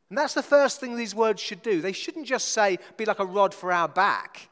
And 0.09 0.19
that's 0.19 0.35
the 0.35 0.43
first 0.43 0.81
thing 0.81 0.97
these 0.97 1.15
words 1.15 1.41
should 1.41 1.63
do. 1.63 1.81
They 1.81 1.93
shouldn't 1.93 2.27
just 2.27 2.49
say, 2.49 2.79
be 2.97 3.05
like 3.05 3.21
a 3.21 3.25
rod 3.25 3.55
for 3.55 3.73
our 3.73 3.89
back. 3.89 4.49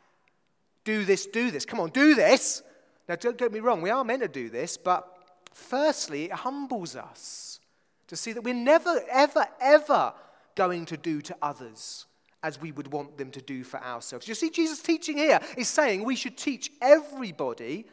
Do 0.85 1.05
this, 1.05 1.27
do 1.27 1.51
this. 1.51 1.65
Come 1.65 1.81
on, 1.81 1.91
do 1.91 2.15
this. 2.15 2.63
Now, 3.09 3.17
don't 3.17 3.37
get 3.37 3.53
me 3.53 3.61
wrong, 3.61 3.83
we 3.83 3.91
are 3.91 4.05
meant 4.05 4.23
to 4.23 4.29
do 4.29 4.49
this, 4.49 4.77
but 4.77 5.09
firstly, 5.53 6.25
it 6.25 6.33
humbles 6.33 6.97
us 6.97 7.61
to 8.07 8.17
see 8.17 8.33
that 8.33 8.43
we're 8.43 8.55
never, 8.55 9.03
ever, 9.11 9.47
ever 9.61 10.15
going 10.55 10.87
to 10.87 10.97
do 10.97 11.21
to 11.23 11.37
others 11.43 12.07
as 12.43 12.61
we 12.61 12.73
would 12.73 12.93
want 12.93 13.17
them 13.17 13.31
to 13.31 13.41
do 13.41 13.63
for 13.65 13.81
ourselves. 13.83 14.27
You 14.27 14.35
see, 14.35 14.51
Jesus' 14.51 14.83
teaching 14.83 15.17
here 15.17 15.41
is 15.57 15.69
saying 15.69 16.05
we 16.05 16.17
should 16.17 16.37
teach 16.37 16.71
everybody 16.81 17.87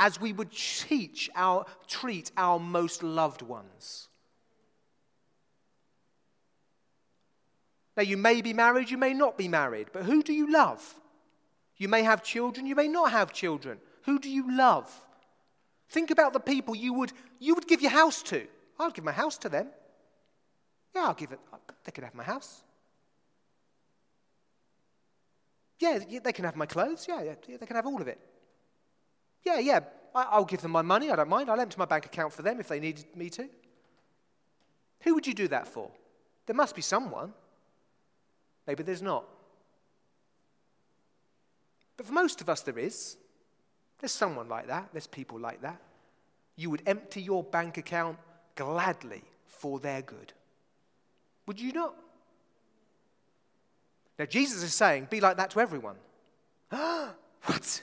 as 0.00 0.18
we 0.18 0.32
would 0.32 0.50
teach 0.50 1.28
our, 1.36 1.66
treat 1.86 2.32
our 2.38 2.58
most 2.58 3.02
loved 3.02 3.42
ones. 3.42 4.08
Now, 7.98 8.04
you 8.04 8.16
may 8.16 8.40
be 8.40 8.54
married, 8.54 8.90
you 8.90 8.96
may 8.96 9.12
not 9.12 9.36
be 9.36 9.46
married, 9.46 9.88
but 9.92 10.04
who 10.04 10.22
do 10.22 10.32
you 10.32 10.50
love? 10.50 10.82
You 11.76 11.88
may 11.88 12.02
have 12.02 12.22
children, 12.22 12.64
you 12.64 12.74
may 12.74 12.88
not 12.88 13.12
have 13.12 13.30
children. 13.34 13.78
Who 14.04 14.18
do 14.18 14.30
you 14.30 14.56
love? 14.56 14.90
Think 15.90 16.10
about 16.10 16.32
the 16.32 16.40
people 16.40 16.74
you 16.74 16.94
would, 16.94 17.12
you 17.38 17.54
would 17.54 17.68
give 17.68 17.82
your 17.82 17.90
house 17.90 18.22
to. 18.22 18.46
I'll 18.78 18.90
give 18.90 19.04
my 19.04 19.12
house 19.12 19.36
to 19.38 19.50
them. 19.50 19.68
Yeah, 20.94 21.08
I'll 21.08 21.14
give 21.14 21.32
it. 21.32 21.40
They 21.84 21.92
can 21.92 22.04
have 22.04 22.14
my 22.14 22.24
house. 22.24 22.62
Yeah, 25.78 25.98
they 26.24 26.32
can 26.32 26.46
have 26.46 26.56
my 26.56 26.66
clothes. 26.66 27.04
Yeah, 27.06 27.22
yeah 27.22 27.56
they 27.58 27.66
can 27.66 27.76
have 27.76 27.86
all 27.86 28.00
of 28.00 28.08
it. 28.08 28.18
Yeah, 29.44 29.58
yeah, 29.58 29.80
I'll 30.14 30.44
give 30.44 30.60
them 30.60 30.70
my 30.70 30.82
money. 30.82 31.10
I 31.10 31.16
don't 31.16 31.28
mind. 31.28 31.50
I'll 31.50 31.60
empty 31.60 31.76
my 31.78 31.84
bank 31.84 32.06
account 32.06 32.32
for 32.32 32.42
them 32.42 32.60
if 32.60 32.68
they 32.68 32.80
needed 32.80 33.04
me 33.14 33.30
to. 33.30 33.48
Who 35.02 35.14
would 35.14 35.26
you 35.26 35.34
do 35.34 35.48
that 35.48 35.66
for? 35.66 35.90
There 36.46 36.56
must 36.56 36.74
be 36.74 36.82
someone. 36.82 37.32
Maybe 38.66 38.82
there's 38.82 39.02
not. 39.02 39.24
But 41.96 42.06
for 42.06 42.12
most 42.12 42.40
of 42.40 42.48
us, 42.48 42.62
there 42.62 42.78
is. 42.78 43.16
There's 43.98 44.12
someone 44.12 44.48
like 44.48 44.68
that. 44.68 44.88
There's 44.92 45.06
people 45.06 45.38
like 45.38 45.62
that. 45.62 45.80
You 46.56 46.70
would 46.70 46.82
empty 46.86 47.22
your 47.22 47.44
bank 47.44 47.78
account 47.78 48.18
gladly 48.54 49.22
for 49.46 49.78
their 49.78 50.02
good. 50.02 50.32
Would 51.46 51.60
you 51.60 51.72
not? 51.72 51.94
Now, 54.18 54.26
Jesus 54.26 54.62
is 54.62 54.74
saying, 54.74 55.08
be 55.10 55.20
like 55.20 55.38
that 55.38 55.50
to 55.50 55.60
everyone. 55.60 55.96
what? 56.68 57.82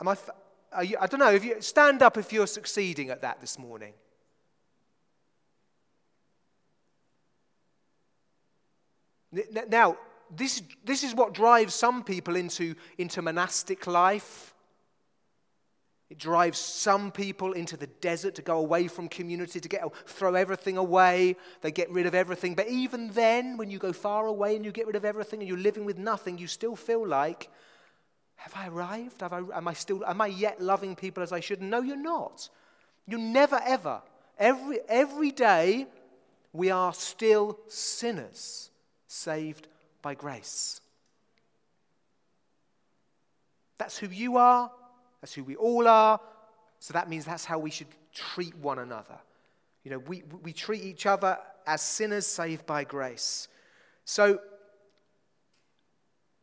Am 0.00 0.08
I, 0.08 0.16
you, 0.82 0.96
I 1.00 1.06
don't 1.06 1.20
know. 1.20 1.30
If 1.30 1.44
you, 1.44 1.60
stand 1.60 2.02
up 2.02 2.16
if 2.16 2.32
you're 2.32 2.46
succeeding 2.46 3.10
at 3.10 3.22
that 3.22 3.40
this 3.40 3.58
morning. 3.58 3.92
Now, 9.68 9.96
this, 10.34 10.62
this 10.84 11.04
is 11.04 11.14
what 11.14 11.34
drives 11.34 11.74
some 11.74 12.02
people 12.02 12.36
into, 12.36 12.74
into 12.98 13.22
monastic 13.22 13.86
life. 13.86 14.54
It 16.08 16.18
drives 16.18 16.58
some 16.58 17.12
people 17.12 17.52
into 17.52 17.76
the 17.76 17.86
desert 17.86 18.34
to 18.36 18.42
go 18.42 18.58
away 18.58 18.88
from 18.88 19.08
community, 19.08 19.60
to 19.60 19.68
get, 19.68 19.82
throw 20.06 20.34
everything 20.34 20.76
away. 20.76 21.36
They 21.60 21.70
get 21.70 21.88
rid 21.90 22.06
of 22.06 22.14
everything. 22.16 22.56
But 22.56 22.68
even 22.68 23.10
then, 23.10 23.56
when 23.56 23.70
you 23.70 23.78
go 23.78 23.92
far 23.92 24.26
away 24.26 24.56
and 24.56 24.64
you 24.64 24.72
get 24.72 24.88
rid 24.88 24.96
of 24.96 25.04
everything 25.04 25.40
and 25.40 25.48
you're 25.48 25.58
living 25.58 25.84
with 25.84 25.98
nothing, 25.98 26.36
you 26.38 26.48
still 26.48 26.74
feel 26.74 27.06
like 27.06 27.48
have 28.40 28.54
I 28.56 28.68
arrived? 28.68 29.20
Have 29.20 29.34
I, 29.34 29.42
am 29.54 29.68
I 29.68 29.74
still, 29.74 30.02
am 30.06 30.20
I 30.22 30.28
yet 30.28 30.62
loving 30.62 30.96
people 30.96 31.22
as 31.22 31.30
I 31.30 31.40
should? 31.40 31.60
No, 31.60 31.82
you're 31.82 31.96
not. 31.96 32.48
You 33.06 33.18
never, 33.18 33.60
ever. 33.66 34.00
Every, 34.38 34.78
every 34.88 35.30
day, 35.30 35.86
we 36.54 36.70
are 36.70 36.94
still 36.94 37.58
sinners 37.68 38.70
saved 39.06 39.68
by 40.00 40.14
grace. 40.14 40.80
That's 43.76 43.98
who 43.98 44.08
you 44.08 44.38
are. 44.38 44.70
That's 45.20 45.34
who 45.34 45.44
we 45.44 45.56
all 45.56 45.86
are. 45.86 46.18
So 46.78 46.94
that 46.94 47.10
means 47.10 47.26
that's 47.26 47.44
how 47.44 47.58
we 47.58 47.70
should 47.70 47.88
treat 48.14 48.56
one 48.56 48.78
another. 48.78 49.18
You 49.84 49.90
know, 49.90 49.98
we, 49.98 50.22
we 50.42 50.54
treat 50.54 50.82
each 50.82 51.04
other 51.04 51.38
as 51.66 51.82
sinners 51.82 52.26
saved 52.26 52.64
by 52.64 52.84
grace. 52.84 53.48
So 54.06 54.40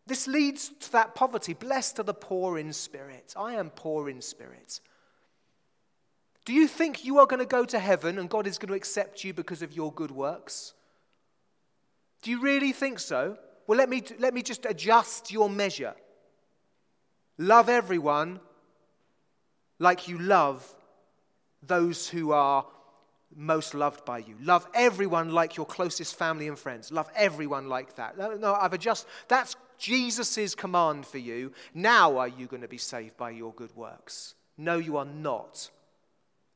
this 0.08 0.28
leads 0.28 0.70
to 0.80 0.92
that 0.94 1.16
poverty. 1.16 1.54
Blessed 1.54 2.00
are 2.00 2.04
the 2.04 2.14
poor 2.14 2.58
in 2.58 2.72
spirit. 2.74 3.34
I 3.38 3.54
am 3.56 3.70
poor 3.70 4.10
in 4.10 4.22
spirit. 4.22 4.80
Do 6.46 6.54
you 6.54 6.68
think 6.68 7.04
you 7.04 7.20
are 7.20 7.26
going 7.26 7.42
to 7.42 7.46
go 7.46 7.66
to 7.66 7.78
heaven 7.78 8.18
and 8.18 8.30
God 8.30 8.48
is 8.48 8.58
going 8.58 8.70
to 8.70 8.74
accept 8.74 9.26
you 9.26 9.34
because 9.34 9.62
of 9.62 9.74
your 9.74 9.92
good 9.92 10.12
works? 10.12 10.74
Do 12.22 12.32
you 12.32 12.40
really 12.42 12.72
think 12.72 13.00
so? 13.00 13.38
Well, 13.68 13.78
let 13.78 13.90
me, 13.90 14.02
let 14.18 14.34
me 14.34 14.42
just 14.42 14.66
adjust 14.66 15.30
your 15.30 15.50
measure. 15.50 15.94
Love 17.38 17.68
everyone 17.68 18.40
like 19.78 20.08
you 20.08 20.18
love 20.18 20.66
those 21.62 22.08
who 22.08 22.32
are 22.32 22.66
most 23.36 23.74
loved 23.74 24.06
by 24.06 24.20
you. 24.20 24.36
Love 24.42 24.66
everyone 24.74 25.32
like 25.32 25.58
your 25.58 25.66
closest 25.66 26.16
family 26.16 26.48
and 26.48 26.58
friends. 26.58 26.92
Love 26.92 27.10
everyone 27.14 27.68
like 27.68 27.96
that. 27.96 28.18
No, 28.18 28.34
no 28.36 28.54
I've 28.54 28.74
adjusted. 28.74 29.10
That's 29.28 29.56
Jesus' 29.78 30.56
command 30.56 31.06
for 31.06 31.18
you. 31.18 31.52
Now 31.74 32.18
are 32.18 32.28
you 32.28 32.48
going 32.48 32.62
to 32.62 32.68
be 32.68 32.78
saved 32.78 33.18
by 33.18 33.32
your 33.32 33.54
good 33.54 33.76
works? 33.76 34.36
No, 34.58 34.78
you 34.78 34.98
are 34.98 35.06
not. 35.06 35.70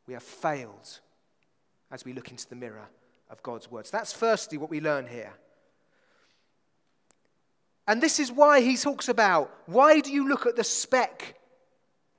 We 0.08 0.14
have 0.14 0.24
failed 0.24 1.00
as 1.92 2.06
we 2.06 2.14
look 2.14 2.32
into 2.32 2.50
the 2.50 2.56
mirror 2.56 2.88
of 3.30 3.44
God's 3.44 3.70
words. 3.70 3.92
That's 3.92 4.14
firstly 4.14 4.58
what 4.58 4.70
we 4.70 4.82
learn 4.82 5.08
here. 5.08 5.34
And 7.88 8.02
this 8.02 8.20
is 8.20 8.32
why 8.32 8.62
he 8.62 8.78
talks 8.78 9.10
about 9.10 9.52
why 9.66 10.00
do 10.00 10.12
you 10.12 10.28
look 10.28 10.46
at 10.46 10.56
the 10.56 10.64
speck 10.64 11.36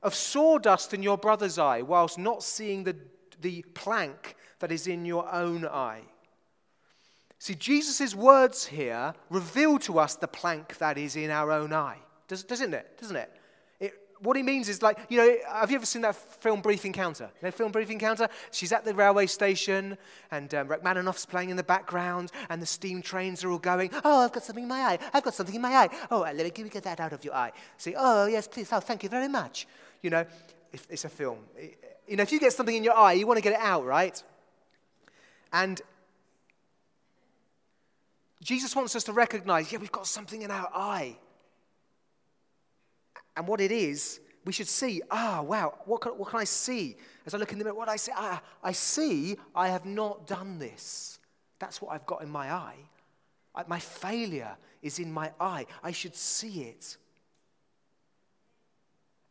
of 0.03 0.15
sawdust 0.15 0.93
in 0.93 1.03
your 1.03 1.17
brother's 1.17 1.59
eye, 1.59 1.83
whilst 1.83 2.19
not 2.19 2.43
seeing 2.43 2.85
the, 2.85 2.97
the 3.41 3.63
plank 3.75 4.37
that 4.59 4.73
is 4.73 4.87
in 4.87 5.05
your 5.05 5.33
own 5.33 5.67
eye. 5.67 6.03
See, 7.43 7.57
Jesus' 7.57 8.15
words 8.15 8.67
here 8.67 9.15
reveal 9.29 9.77
to 9.81 9.99
us 9.99 10.15
the 10.15 10.29
plank 10.29 10.79
that 10.79 10.97
is 10.97 11.17
in 11.17 11.29
our 11.29 11.51
own 11.51 11.73
eye, 11.73 11.99
Does, 12.29 12.45
doesn't 12.45 12.73
it? 12.73 12.97
Doesn't 13.01 13.17
it? 13.17 13.33
it? 13.81 13.95
What 14.21 14.37
he 14.37 14.45
means 14.45 14.69
is 14.69 14.81
like, 14.81 14.97
you 15.09 15.17
know, 15.17 15.37
have 15.53 15.69
you 15.69 15.75
ever 15.75 15.85
seen 15.85 16.03
that 16.03 16.15
film 16.15 16.61
Brief 16.61 16.85
Encounter? 16.85 17.29
You 17.41 17.49
know, 17.49 17.51
film 17.51 17.73
Brief 17.73 17.91
Encounter? 17.91 18.29
She's 18.53 18.71
at 18.71 18.85
the 18.85 18.95
railway 18.95 19.27
station, 19.27 19.99
and 20.31 20.55
um, 20.55 20.69
Rachmaninoff's 20.69 21.27
playing 21.27 21.51
in 21.51 21.57
the 21.57 21.65
background, 21.65 22.31
and 22.49 22.63
the 22.63 22.67
steam 22.67 23.03
trains 23.03 23.43
are 23.43 23.51
all 23.51 23.59
going. 23.59 23.91
Oh, 24.05 24.21
I've 24.21 24.33
got 24.33 24.45
something 24.45 24.63
in 24.63 24.69
my 24.69 24.79
eye. 24.79 24.99
I've 25.13 25.25
got 25.25 25.35
something 25.35 25.57
in 25.57 25.63
my 25.63 25.75
eye. 25.75 25.89
Oh, 26.13 26.21
let 26.21 26.37
me, 26.37 26.45
let 26.45 26.57
me 26.57 26.69
get 26.69 26.85
that 26.85 27.01
out 27.01 27.13
of 27.13 27.25
your 27.25 27.35
eye. 27.35 27.51
See, 27.77 27.97
oh, 27.99 28.27
yes, 28.27 28.47
please. 28.47 28.69
Oh, 28.71 28.79
thank 28.79 29.03
you 29.03 29.09
very 29.09 29.27
much. 29.27 29.67
You 30.01 30.11
know, 30.11 30.25
it's 30.73 31.05
a 31.05 31.09
film. 31.09 31.39
You 32.07 32.15
know, 32.19 32.23
if 32.23 32.31
you 32.31 32.39
get 32.39 32.53
something 32.53 32.77
in 32.77 32.85
your 32.85 32.97
eye, 32.97 33.15
you 33.15 33.27
want 33.27 33.39
to 33.39 33.43
get 33.43 33.55
it 33.55 33.61
out, 33.61 33.85
right? 33.85 34.23
And 35.53 35.83
Jesus 38.43 38.75
wants 38.75 38.97
us 38.97 39.05
to 39.05 39.13
recognize, 39.13 39.73
yeah, 39.73 39.79
we've 39.79 39.93
got 39.93 40.07
something 40.07 40.43
in 40.43 40.51
our 40.51 40.69
eye. 40.75 41.17
And 43.37 43.47
what 43.47 43.61
it 43.61 43.71
is, 43.71 44.21
we 44.45 44.53
should 44.53 44.67
see, 44.67 45.01
ah, 45.11 45.41
wow, 45.43 45.79
what 45.85 46.01
can, 46.01 46.13
what 46.13 46.29
can 46.29 46.41
I 46.41 46.45
see? 46.45 46.97
As 47.25 47.35
I 47.35 47.39
look 47.39 47.53
in 47.53 47.59
the 47.59 47.65
mirror, 47.65 47.77
what 47.77 47.89
I 47.89 47.97
see? 47.97 48.13
Ah, 48.15 48.43
I 48.63 48.73
see 48.73 49.37
I 49.55 49.69
have 49.69 49.87
not 49.87 50.27
done 50.27 50.59
this. 50.59 51.21
That's 51.61 51.81
what 51.81 51.93
I've 51.93 52.05
got 52.05 52.23
in 52.23 52.29
my 52.29 52.53
eye. 52.53 52.79
I, 53.55 53.63
my 53.69 53.79
failure 53.79 54.57
is 54.83 54.99
in 54.99 55.13
my 55.13 55.31
eye. 55.41 55.67
I 55.83 55.93
should 55.93 56.17
see 56.17 56.63
it. 56.63 56.97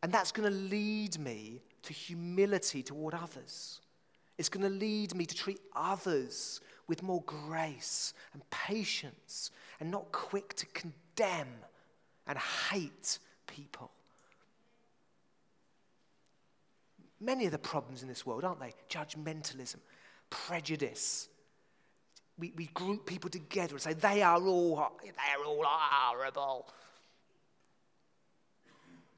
And 0.02 0.12
that's 0.12 0.32
going 0.32 0.50
to 0.50 0.56
lead 0.58 1.20
me 1.20 1.62
to 1.84 1.94
humility 1.94 2.82
toward 2.82 3.14
others. 3.14 3.82
It's 4.38 4.50
going 4.50 4.64
to 4.64 4.70
lead 4.70 5.14
me 5.14 5.26
to 5.26 5.36
treat 5.36 5.60
others 5.76 6.62
with 6.92 7.04
more 7.04 7.24
grace 7.26 8.14
and 8.34 8.42
patience 8.50 9.50
and 9.80 9.90
not 9.90 10.12
quick 10.12 10.54
to 10.56 10.66
condemn 10.74 11.48
and 12.28 12.38
hate 12.70 13.18
people. 13.48 13.90
Many 17.22 17.46
of 17.46 17.54
the 17.54 17.58
problems 17.58 18.02
in 18.02 18.10
this 18.10 18.26
world, 18.26 18.44
aren't 18.44 18.60
they? 18.60 18.74
Judgmentalism, 18.90 19.78
prejudice. 20.30 21.30
We, 22.38 22.52
we 22.58 22.66
group 22.74 23.06
people 23.06 23.30
together 23.30 23.76
and 23.76 23.82
say 23.82 23.94
they 23.94 24.22
are 24.22 24.42
all 24.42 24.92
they're 25.02 25.46
all 25.46 25.64
horrible. 25.64 26.68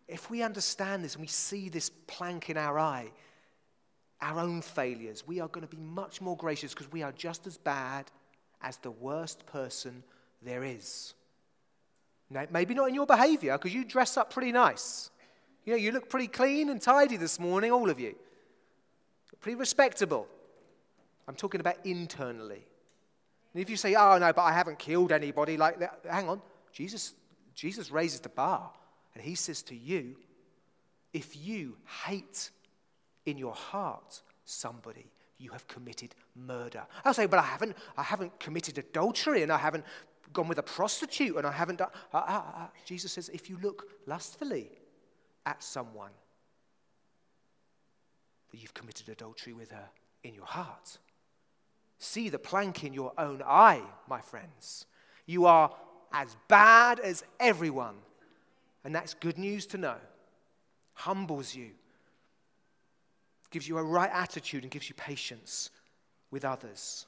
If 0.08 0.30
we 0.30 0.44
understand 0.44 1.03
this 1.03 1.15
and 1.15 1.22
we 1.22 1.27
see 1.27 1.70
this 1.70 1.89
plank 2.06 2.51
in 2.51 2.58
our 2.58 2.77
eye, 2.77 3.10
our 4.24 4.39
own 4.39 4.62
failures, 4.62 5.24
we 5.27 5.39
are 5.39 5.50
going 5.50 5.68
to 5.68 5.75
be 5.75 5.82
much 5.82 6.22
more 6.22 6.38
gracious 6.38 6.74
because 6.74 6.92
we 6.92 7.03
are 7.03 7.12
just 7.12 7.46
as 7.46 7.58
bad 7.58 8.10
as 8.62 8.77
the 8.77 8.92
worst 8.92 9.46
person 9.46 10.03
there 10.42 10.63
is. 10.63 11.13
Now, 12.30 12.46
maybe 12.50 12.74
not 12.74 12.88
in 12.88 12.96
your 12.96 13.06
behavior 13.06 13.58
because 13.58 13.74
you 13.74 13.84
dress 13.84 14.15
up 14.18 14.34
pretty 14.34 14.51
nice. 14.51 15.12
You 15.65 15.74
know, 15.74 15.77
you 15.77 15.92
look 15.92 16.10
pretty 16.10 16.27
clean 16.27 16.70
and 16.70 16.82
tidy 16.82 17.18
this 17.18 17.39
morning, 17.39 17.72
all 17.72 17.89
of 17.89 18.00
you. 18.00 18.15
Pretty 19.42 19.58
respectable. 19.58 20.27
I'm 21.27 21.36
talking 21.36 21.60
about 21.60 21.86
internally. 21.86 22.65
And 23.53 23.62
if 23.62 23.70
you 23.70 23.75
say, 23.75 23.94
oh, 23.96 24.18
no, 24.18 24.32
but 24.32 24.42
I 24.42 24.53
haven't 24.53 24.80
killed 24.80 25.12
anybody 25.12 25.58
like 25.58 25.80
that, 25.80 26.00
hang 26.10 26.30
on. 26.30 26.42
Jesus, 26.72 27.13
Jesus 27.53 27.92
raises 27.92 28.22
the 28.22 28.30
bar 28.30 28.72
and 29.13 29.24
he 29.24 29.36
says 29.36 29.62
to 29.63 29.75
you, 29.75 30.15
if 31.12 31.36
you 31.36 31.75
hate 32.06 32.51
in 33.25 33.38
your 33.38 33.53
heart 33.53 34.22
somebody, 34.46 35.12
you 35.38 35.51
have 35.51 35.68
committed 35.68 36.16
murder. 36.36 36.83
I'll 37.03 37.14
say, 37.14 37.25
but 37.25 37.40
I 37.40 37.44
haven't, 37.44 37.75
I 37.98 38.03
haven't 38.03 38.40
committed 38.40 38.77
adultery 38.77 39.44
and 39.44 39.51
I 39.51 39.57
haven't 39.57 39.86
gone 40.31 40.48
with 40.48 40.57
a 40.57 40.64
prostitute 40.64 41.36
and 41.36 41.46
I 41.46 41.51
haven't 41.51 41.79
done. 41.79 41.90
Uh, 42.14 42.18
uh, 42.18 42.44
uh. 42.55 42.68
Jesus 42.86 43.12
says, 43.12 43.29
if 43.29 43.50
you 43.50 43.57
look 43.62 43.90
lustfully 44.05 44.70
at 45.46 45.62
someone, 45.64 46.12
that 48.51 48.62
you've 48.62 48.74
committed 48.74 49.09
adultery 49.09 49.53
with 49.53 49.72
her 49.72 49.90
in 50.24 50.33
your 50.33 50.46
heart. 50.46 50.98
See 51.98 52.29
the 52.29 52.40
plank 52.40 52.83
in 52.83 52.94
your 52.94 53.14
own 53.18 53.42
eye, 53.46 53.81
my 54.07 54.22
friends. 54.22 54.86
You 55.25 55.46
are 55.46 55.72
as 56.12 56.36
bad 56.48 57.00
as 57.00 57.24
everyone. 57.40 57.96
And 58.83 58.94
that's 58.94 59.14
good 59.14 59.38
news 59.38 59.66
to 59.68 59.77
know. 59.77 59.96
Humbles 60.94 61.55
you, 61.55 61.72
gives 63.53 63.70
you 63.70 63.77
a 63.77 63.83
right 63.83 64.09
attitude 64.11 64.63
and 64.63 64.72
gives 64.72 64.89
you 64.89 64.96
patience 64.96 65.70
with 66.31 66.44
others. 66.44 67.05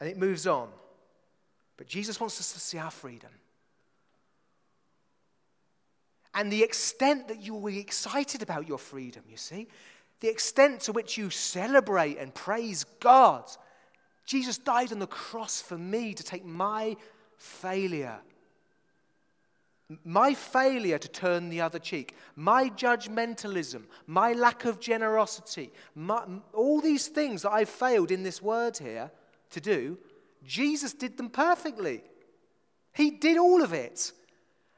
And 0.00 0.10
it 0.10 0.18
moves 0.18 0.46
on. 0.46 0.68
But 1.76 1.86
Jesus 1.86 2.18
wants 2.18 2.40
us 2.40 2.52
to 2.52 2.60
see 2.60 2.78
our 2.78 2.90
freedom. 2.90 3.30
And 6.34 6.52
the 6.52 6.64
extent 6.64 7.28
that 7.28 7.40
you 7.40 7.54
will 7.54 7.70
be 7.70 7.78
excited 7.78 8.42
about 8.42 8.68
your 8.68 8.78
freedom, 8.78 9.22
you 9.30 9.36
see, 9.36 9.68
the 10.20 10.28
extent 10.28 10.80
to 10.82 10.92
which 10.92 11.16
you 11.16 11.30
celebrate 11.30 12.18
and 12.18 12.34
praise 12.34 12.84
God. 12.98 13.44
Jesus 14.26 14.58
died 14.58 14.92
on 14.92 14.98
the 14.98 15.06
cross 15.06 15.62
for 15.62 15.78
me 15.78 16.12
to 16.12 16.24
take 16.24 16.44
my 16.44 16.96
failure 17.38 18.18
my 20.04 20.34
failure 20.34 20.98
to 20.98 21.08
turn 21.08 21.48
the 21.48 21.60
other 21.60 21.78
cheek, 21.78 22.16
my 22.34 22.68
judgmentalism, 22.70 23.84
my 24.06 24.32
lack 24.32 24.64
of 24.64 24.80
generosity, 24.80 25.72
my, 25.94 26.24
all 26.52 26.80
these 26.80 27.06
things 27.06 27.42
that 27.42 27.52
I've 27.52 27.68
failed 27.68 28.10
in 28.10 28.22
this 28.22 28.42
word 28.42 28.78
here 28.78 29.10
to 29.50 29.60
do, 29.60 29.96
Jesus 30.44 30.92
did 30.92 31.16
them 31.16 31.30
perfectly. 31.30 32.02
He 32.94 33.10
did 33.10 33.38
all 33.38 33.62
of 33.62 33.72
it. 33.72 34.12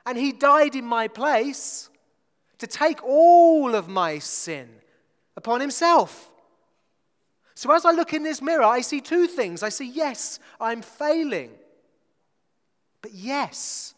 And 0.05 0.19
He 0.19 0.33
died 0.33 0.75
in 0.75 0.85
my 0.85 1.09
place 1.09 1.89
to 2.59 2.67
take 2.67 3.03
all 3.05 3.75
of 3.75 3.89
my 3.89 4.19
sin 4.19 4.69
upon 5.37 5.61
Himself. 5.61 6.31
So 7.55 7.73
as 7.73 7.85
I 7.85 7.93
look 7.93 8.13
in 8.13 8.23
this 8.23 8.43
mirror, 8.43 8.63
I 8.63 8.83
see 8.83 9.01
two 9.01 9.27
things. 9.27 9.63
I 9.63 9.69
see, 9.69 9.89
yes, 9.89 10.39
I'm 10.61 10.83
failing. 10.83 11.51
But 13.03 13.13
yes, 13.15 13.95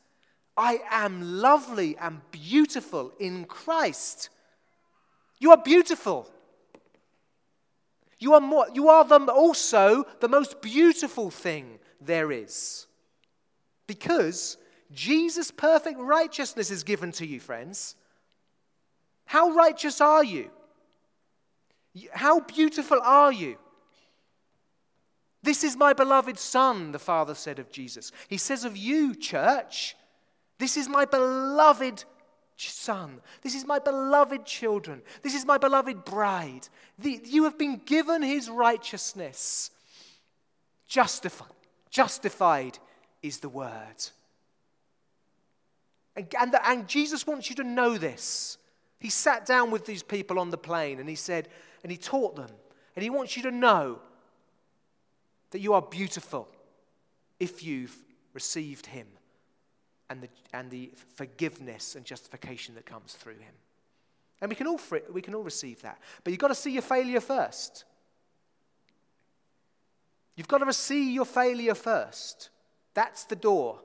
I 0.60 0.80
am 0.90 1.40
lovely 1.40 1.96
and 1.96 2.20
beautiful 2.30 3.14
in 3.18 3.46
Christ. 3.46 4.28
You 5.38 5.52
are 5.52 5.56
beautiful. 5.56 6.28
You 8.18 8.34
are, 8.34 8.42
more, 8.42 8.66
you 8.74 8.90
are 8.90 9.02
the, 9.06 9.20
also 9.32 10.04
the 10.20 10.28
most 10.28 10.60
beautiful 10.60 11.30
thing 11.30 11.78
there 11.98 12.30
is. 12.30 12.86
Because 13.86 14.58
Jesus' 14.92 15.50
perfect 15.50 15.98
righteousness 15.98 16.70
is 16.70 16.84
given 16.84 17.10
to 17.12 17.26
you, 17.26 17.40
friends. 17.40 17.96
How 19.24 19.52
righteous 19.52 20.02
are 20.02 20.22
you? 20.22 20.50
How 22.12 22.40
beautiful 22.40 23.00
are 23.02 23.32
you? 23.32 23.56
This 25.42 25.64
is 25.64 25.74
my 25.74 25.94
beloved 25.94 26.38
Son, 26.38 26.92
the 26.92 26.98
Father 26.98 27.34
said 27.34 27.58
of 27.58 27.72
Jesus. 27.72 28.12
He 28.28 28.36
says 28.36 28.66
of 28.66 28.76
you, 28.76 29.14
church, 29.14 29.96
this 30.60 30.76
is 30.76 30.90
my 30.90 31.06
beloved 31.06 32.04
son. 32.58 33.22
This 33.40 33.54
is 33.54 33.64
my 33.64 33.78
beloved 33.78 34.44
children. 34.44 35.00
This 35.22 35.34
is 35.34 35.46
my 35.46 35.56
beloved 35.56 36.04
bride. 36.04 36.68
The, 36.98 37.18
you 37.24 37.44
have 37.44 37.56
been 37.56 37.80
given 37.86 38.20
his 38.20 38.50
righteousness. 38.50 39.70
Justified. 40.86 41.48
Justified 41.88 42.78
is 43.22 43.38
the 43.38 43.48
word. 43.48 43.96
And, 46.14 46.26
and, 46.38 46.52
the, 46.52 46.68
and 46.68 46.86
Jesus 46.86 47.26
wants 47.26 47.48
you 47.48 47.56
to 47.56 47.64
know 47.64 47.96
this. 47.96 48.58
He 48.98 49.08
sat 49.08 49.46
down 49.46 49.70
with 49.70 49.86
these 49.86 50.02
people 50.02 50.38
on 50.38 50.50
the 50.50 50.58
plain 50.58 51.00
and 51.00 51.08
he 51.08 51.14
said, 51.14 51.48
and 51.82 51.90
he 51.90 51.96
taught 51.96 52.36
them. 52.36 52.50
And 52.96 53.02
he 53.02 53.08
wants 53.08 53.34
you 53.34 53.44
to 53.44 53.50
know 53.50 53.98
that 55.52 55.60
you 55.60 55.72
are 55.72 55.80
beautiful 55.80 56.48
if 57.38 57.64
you've 57.64 57.96
received 58.34 58.84
him 58.84 59.06
and 60.10 60.20
the, 60.20 60.28
and 60.52 60.70
the 60.70 60.90
forgiveness 61.14 61.94
and 61.94 62.04
justification 62.04 62.74
that 62.74 62.84
comes 62.84 63.14
through 63.14 63.34
him. 63.34 63.54
And 64.42 64.48
we 64.48 64.56
can 64.56 64.66
all, 64.66 64.80
we 65.12 65.22
can 65.22 65.34
all 65.34 65.42
receive 65.42 65.80
that. 65.82 65.98
But 66.24 66.32
you've 66.32 66.40
got 66.40 66.48
to 66.48 66.54
see 66.54 66.72
your 66.72 66.82
failure 66.82 67.20
first. 67.20 67.84
You've 70.36 70.48
got 70.48 70.58
to 70.58 70.72
see 70.72 71.12
your 71.12 71.24
failure 71.24 71.74
first. 71.74 72.50
That's 72.94 73.24
the 73.24 73.36
door. 73.36 73.80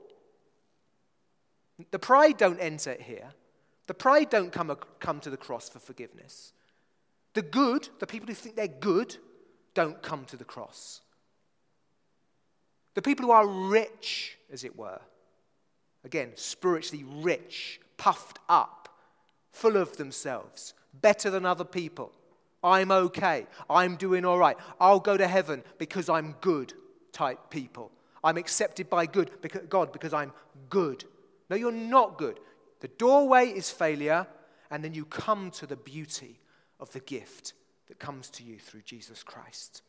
The 1.92 2.00
pride 2.00 2.38
don't 2.38 2.60
enter 2.60 2.96
here. 3.00 3.34
The 3.88 3.94
pride 3.94 4.30
don't 4.30 4.52
come, 4.52 4.76
come 5.00 5.20
to 5.20 5.30
the 5.30 5.38
cross 5.38 5.70
for 5.70 5.80
forgiveness. 5.80 6.54
The 7.34 7.42
good, 7.42 7.90
the 8.00 8.08
people 8.08 8.28
who 8.28 8.34
think 8.34 8.56
they're 8.56 8.68
good, 8.68 9.18
don't 9.74 10.02
come 10.02 10.26
to 10.26 10.38
the 10.38 10.46
cross. 10.46 11.02
The 12.96 13.02
people 13.02 13.26
who 13.26 13.32
are 13.32 13.46
rich, 13.46 14.38
as 14.52 14.64
it 14.64 14.76
were, 14.76 15.02
Again, 16.06 16.32
spiritually 16.36 17.04
rich, 17.04 17.82
puffed 17.98 18.40
up, 18.48 18.90
full 19.52 19.76
of 19.76 19.98
themselves, 19.98 20.76
better 21.02 21.32
than 21.32 21.46
other 21.46 21.66
people. 21.66 22.14
I'm 22.64 22.92
okay. 22.92 23.48
I'm 23.70 23.96
doing 23.96 24.24
all 24.24 24.38
right. 24.38 24.56
I'll 24.80 25.00
go 25.00 25.18
to 25.18 25.28
heaven 25.28 25.64
because 25.78 26.08
I'm 26.08 26.36
good 26.42 26.74
type 27.12 27.50
people. 27.50 27.92
I'm 28.24 28.38
accepted 28.38 28.90
by 28.90 29.08
good 29.08 29.32
because, 29.42 29.64
God 29.68 29.92
because 29.92 30.14
I'm 30.14 30.32
good. 30.70 31.04
No, 31.50 31.56
you're 31.56 31.72
not 31.72 32.18
good. 32.18 32.40
The 32.82 32.88
doorway 32.88 33.48
is 33.48 33.72
failure, 33.72 34.28
and 34.70 34.84
then 34.84 34.94
you 34.94 35.06
come 35.06 35.52
to 35.52 35.66
the 35.66 35.76
beauty 35.76 36.40
of 36.80 36.92
the 36.92 37.00
gift 37.00 37.54
that 37.88 38.00
comes 38.00 38.30
to 38.32 38.44
you 38.44 38.60
through 38.60 38.82
Jesus 38.82 39.24
Christ. 39.24 39.82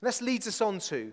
And 0.00 0.08
this 0.08 0.22
leads 0.22 0.46
us 0.46 0.60
on 0.60 0.78
to, 0.80 1.12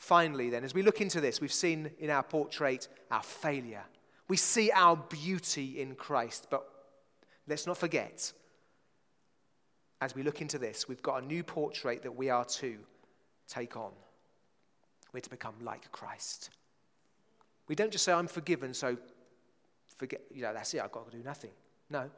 finally, 0.00 0.50
then, 0.50 0.64
as 0.64 0.74
we 0.74 0.82
look 0.82 1.00
into 1.00 1.20
this, 1.20 1.40
we've 1.40 1.52
seen 1.52 1.90
in 1.98 2.10
our 2.10 2.22
portrait 2.22 2.88
our 3.10 3.22
failure. 3.22 3.84
We 4.28 4.36
see 4.36 4.70
our 4.72 4.96
beauty 4.96 5.80
in 5.80 5.94
Christ, 5.94 6.48
but 6.50 6.66
let's 7.46 7.66
not 7.66 7.76
forget, 7.76 8.32
as 10.00 10.14
we 10.14 10.22
look 10.22 10.40
into 10.40 10.58
this, 10.58 10.88
we've 10.88 11.02
got 11.02 11.22
a 11.22 11.26
new 11.26 11.44
portrait 11.44 12.02
that 12.02 12.16
we 12.16 12.30
are 12.30 12.46
to 12.46 12.78
take 13.46 13.76
on. 13.76 13.92
We're 15.12 15.20
to 15.20 15.30
become 15.30 15.54
like 15.62 15.92
Christ. 15.92 16.50
We 17.68 17.74
don't 17.74 17.92
just 17.92 18.04
say, 18.04 18.12
I'm 18.12 18.26
forgiven, 18.26 18.72
so 18.72 18.96
forget, 19.98 20.22
you 20.32 20.42
know, 20.42 20.54
that's 20.54 20.72
it, 20.72 20.80
I've 20.80 20.92
got 20.92 21.10
to 21.10 21.16
do 21.16 21.22
nothing. 21.22 21.50
No. 21.90 22.08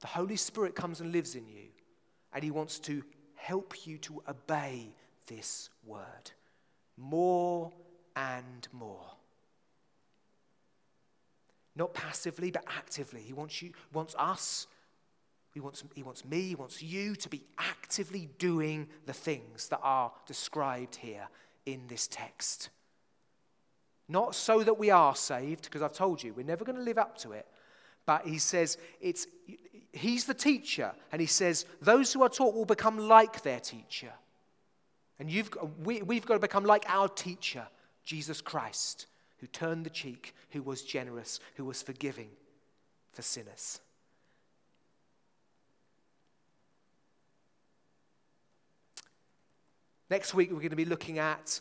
The 0.00 0.06
Holy 0.08 0.36
Spirit 0.36 0.74
comes 0.74 1.00
and 1.00 1.12
lives 1.12 1.36
in 1.36 1.46
you, 1.46 1.68
and 2.34 2.42
He 2.42 2.50
wants 2.50 2.80
to 2.80 3.04
help 3.34 3.86
you 3.86 3.96
to 3.98 4.22
obey 4.28 4.88
this 5.26 5.70
word 5.84 6.32
more 6.96 7.72
and 8.14 8.68
more. 8.72 9.04
Not 11.74 11.92
passively, 11.92 12.50
but 12.50 12.64
actively. 12.66 13.20
He 13.20 13.32
wants 13.32 13.60
you, 13.60 13.72
wants 13.92 14.14
us, 14.18 14.66
he 15.52 15.60
wants, 15.60 15.84
he 15.94 16.02
wants 16.02 16.24
me, 16.24 16.48
he 16.48 16.54
wants 16.54 16.82
you 16.82 17.14
to 17.16 17.28
be 17.28 17.44
actively 17.58 18.28
doing 18.38 18.88
the 19.04 19.12
things 19.12 19.68
that 19.68 19.80
are 19.82 20.12
described 20.26 20.96
here 20.96 21.28
in 21.66 21.86
this 21.88 22.06
text. 22.08 22.70
Not 24.08 24.34
so 24.34 24.62
that 24.62 24.78
we 24.78 24.90
are 24.90 25.16
saved, 25.16 25.64
because 25.64 25.82
I've 25.82 25.92
told 25.92 26.22
you, 26.22 26.32
we're 26.32 26.46
never 26.46 26.64
going 26.64 26.76
to 26.76 26.82
live 26.82 26.98
up 26.98 27.18
to 27.18 27.32
it. 27.32 27.46
But 28.06 28.26
he 28.26 28.38
says 28.38 28.78
it's, 29.00 29.26
he's 29.92 30.24
the 30.24 30.34
teacher, 30.34 30.92
and 31.10 31.20
he 31.20 31.26
says 31.26 31.66
those 31.82 32.12
who 32.12 32.22
are 32.22 32.28
taught 32.28 32.54
will 32.54 32.64
become 32.64 32.98
like 32.98 33.42
their 33.42 33.60
teacher. 33.60 34.12
And 35.18 35.30
you've, 35.30 35.50
we, 35.82 36.02
we've 36.02 36.26
got 36.26 36.34
to 36.34 36.40
become 36.40 36.64
like 36.64 36.84
our 36.88 37.08
teacher, 37.08 37.66
Jesus 38.04 38.40
Christ, 38.40 39.06
who 39.38 39.46
turned 39.46 39.86
the 39.86 39.90
cheek, 39.90 40.34
who 40.50 40.62
was 40.62 40.82
generous, 40.82 41.40
who 41.54 41.64
was 41.64 41.82
forgiving 41.82 42.28
for 43.12 43.22
sinners. 43.22 43.80
Next 50.08 50.34
week, 50.34 50.50
we're 50.50 50.58
going 50.58 50.70
to 50.70 50.76
be 50.76 50.84
looking 50.84 51.18
at 51.18 51.60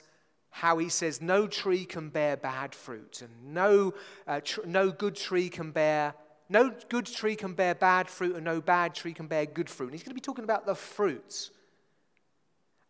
how 0.56 0.78
he 0.78 0.88
says 0.88 1.22
no 1.22 1.48
tree 1.48 1.84
can 1.84 2.10
bear 2.10 2.38
bad 2.38 2.74
fruit 2.74 3.22
and 3.22 3.54
no, 3.54 3.94
uh, 4.28 4.40
tr- 4.42 4.66
no 4.66 4.90
good 4.90 5.16
tree 5.16 5.50
can 5.50 5.72
bear 5.72 6.14
no 6.48 6.72
good 6.90 7.08
tree 7.08 7.36
can 7.36 7.54
bear 7.54 7.76
bad 7.76 8.08
fruit 8.08 8.36
and 8.36 8.46
no 8.46 8.62
bad 8.62 8.94
tree 8.94 9.14
can 9.14 9.28
bear 9.28 9.46
good 9.46 9.70
fruit 9.70 9.88
and 9.88 9.94
he's 9.94 10.04
going 10.04 10.12
to 10.12 10.16
be 10.16 10.22
talking 10.22 10.46
about 10.46 10.66
the 10.66 10.76
fruits 10.76 11.52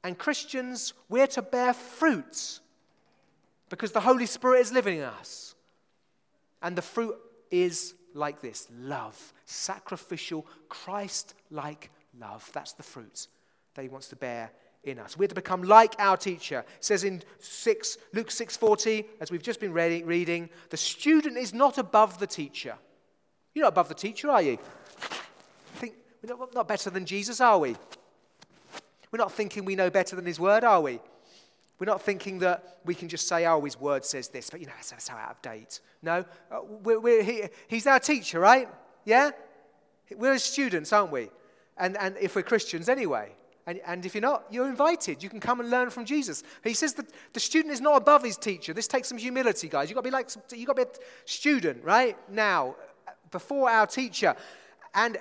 and 0.05 0.17
christians 0.17 0.93
we're 1.09 1.27
to 1.27 1.41
bear 1.41 1.73
fruits 1.73 2.61
because 3.69 3.91
the 3.91 3.99
holy 3.99 4.25
spirit 4.25 4.61
is 4.61 4.71
living 4.71 4.97
in 4.99 5.03
us 5.03 5.55
and 6.61 6.77
the 6.77 6.81
fruit 6.81 7.15
is 7.51 7.95
like 8.13 8.41
this 8.41 8.67
love 8.79 9.33
sacrificial 9.45 10.45
christ 10.69 11.33
like 11.51 11.89
love 12.19 12.49
that's 12.53 12.73
the 12.73 12.83
fruit 12.83 13.27
that 13.73 13.81
he 13.81 13.89
wants 13.89 14.07
to 14.07 14.15
bear 14.15 14.51
in 14.85 14.99
us. 14.99 15.17
We're 15.17 15.27
to 15.27 15.35
become 15.35 15.63
like 15.63 15.95
our 15.99 16.15
teacher. 16.15 16.59
It 16.59 16.85
says 16.85 17.03
in 17.03 17.23
6, 17.39 17.97
Luke 18.13 18.29
6:40, 18.29 19.05
as 19.19 19.31
we've 19.31 19.43
just 19.43 19.59
been 19.59 19.73
reading, 19.73 20.49
the 20.69 20.77
student 20.77 21.37
is 21.37 21.53
not 21.53 21.77
above 21.77 22.19
the 22.19 22.27
teacher. 22.27 22.75
You're 23.53 23.63
not 23.63 23.73
above 23.73 23.89
the 23.89 23.95
teacher, 23.95 24.29
are 24.29 24.41
you? 24.41 24.57
I 25.01 25.77
think, 25.77 25.95
we're 26.21 26.35
not, 26.35 26.53
not 26.53 26.67
better 26.67 26.89
than 26.89 27.05
Jesus, 27.05 27.41
are 27.41 27.57
we? 27.57 27.75
We're 29.15 29.23
not 29.23 29.31
thinking 29.31 29.63
we 29.63 29.77
know 29.77 29.89
better 29.89 30.13
than 30.17 30.25
his 30.25 30.41
word, 30.41 30.65
are 30.65 30.81
we? 30.81 30.99
We're 31.79 31.85
not 31.85 32.01
thinking 32.01 32.39
that 32.39 32.79
we 32.83 32.93
can 32.93 33.07
just 33.07 33.29
say, 33.29 33.45
oh, 33.45 33.61
his 33.61 33.79
word 33.79 34.03
says 34.03 34.27
this, 34.27 34.49
but 34.49 34.59
you 34.59 34.65
know, 34.65 34.73
that's 34.75 35.01
so 35.01 35.13
out 35.13 35.31
of 35.31 35.41
date. 35.41 35.79
No, 36.01 36.25
uh, 36.51 36.59
we're, 36.83 36.99
we're, 36.99 37.23
he, 37.23 37.43
he's 37.69 37.87
our 37.87 37.97
teacher, 37.97 38.41
right? 38.41 38.67
Yeah? 39.05 39.31
We're 40.17 40.33
his 40.33 40.43
students, 40.43 40.91
aren't 40.91 41.13
we? 41.13 41.29
And, 41.77 41.95
and 41.97 42.17
if 42.19 42.35
we're 42.35 42.41
Christians 42.41 42.89
anyway. 42.89 43.31
And, 43.65 43.79
and 43.85 44.05
if 44.05 44.13
you're 44.15 44.21
not, 44.21 44.47
you're 44.51 44.67
invited. 44.67 45.23
You 45.23 45.29
can 45.29 45.39
come 45.39 45.61
and 45.61 45.69
learn 45.69 45.91
from 45.91 46.03
Jesus. 46.03 46.43
He 46.61 46.73
says 46.73 46.93
that 46.95 47.05
the 47.31 47.39
student 47.39 47.73
is 47.73 47.79
not 47.79 47.95
above 47.95 48.21
his 48.21 48.35
teacher. 48.35 48.73
This 48.73 48.89
takes 48.89 49.07
some 49.07 49.17
humility, 49.17 49.69
guys. 49.69 49.89
You've 49.89 49.95
got 49.95 50.01
to 50.01 50.09
be 50.09 50.11
like, 50.11 50.29
you've 50.51 50.67
got 50.67 50.75
to 50.75 50.83
be 50.87 50.91
a 50.91 50.99
student, 51.23 51.85
right? 51.85 52.17
Now, 52.29 52.75
before 53.31 53.69
our 53.69 53.87
teacher. 53.87 54.35
And 54.93 55.19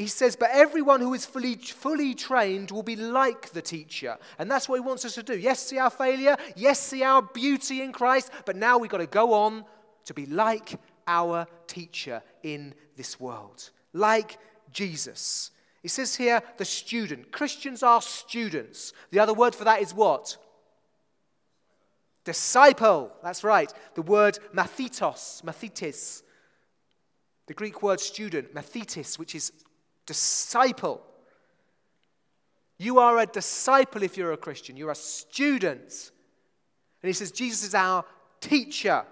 he 0.00 0.06
says, 0.06 0.34
but 0.34 0.50
everyone 0.52 1.00
who 1.00 1.12
is 1.12 1.26
fully, 1.26 1.56
fully 1.56 2.14
trained 2.14 2.70
will 2.70 2.82
be 2.82 2.96
like 2.96 3.50
the 3.50 3.60
teacher. 3.60 4.16
And 4.38 4.50
that's 4.50 4.68
what 4.68 4.76
he 4.76 4.80
wants 4.80 5.04
us 5.04 5.14
to 5.16 5.22
do. 5.22 5.38
Yes, 5.38 5.66
see 5.66 5.78
our 5.78 5.90
failure. 5.90 6.36
Yes, 6.56 6.80
see 6.80 7.02
our 7.02 7.20
beauty 7.20 7.82
in 7.82 7.92
Christ. 7.92 8.30
But 8.46 8.56
now 8.56 8.78
we've 8.78 8.90
got 8.90 8.98
to 8.98 9.06
go 9.06 9.34
on 9.34 9.64
to 10.06 10.14
be 10.14 10.24
like 10.26 10.78
our 11.06 11.46
teacher 11.66 12.22
in 12.42 12.74
this 12.96 13.20
world, 13.20 13.70
like 13.92 14.38
Jesus. 14.72 15.50
He 15.82 15.88
says 15.88 16.16
here, 16.16 16.42
the 16.56 16.64
student. 16.64 17.30
Christians 17.30 17.82
are 17.82 18.00
students. 18.00 18.92
The 19.10 19.18
other 19.18 19.34
word 19.34 19.54
for 19.54 19.64
that 19.64 19.82
is 19.82 19.92
what? 19.92 20.36
Disciple. 22.24 23.12
That's 23.22 23.44
right. 23.44 23.72
The 23.94 24.02
word 24.02 24.38
mathetos, 24.54 25.42
mathetes. 25.42 26.22
The 27.46 27.54
Greek 27.54 27.82
word 27.82 28.00
student, 28.00 28.54
mathetes, 28.54 29.18
which 29.18 29.34
is 29.34 29.52
disciple. 30.10 31.00
You 32.78 32.98
are 32.98 33.18
a 33.18 33.26
disciple 33.26 34.02
if 34.02 34.16
you're 34.16 34.32
a 34.32 34.36
Christian. 34.36 34.76
You're 34.76 34.90
a 34.90 34.96
student. 34.96 36.10
And 37.00 37.08
he 37.08 37.12
says, 37.12 37.30
Jesus 37.30 37.62
is 37.62 37.76
our 37.76 38.04
teacher. 38.40 39.04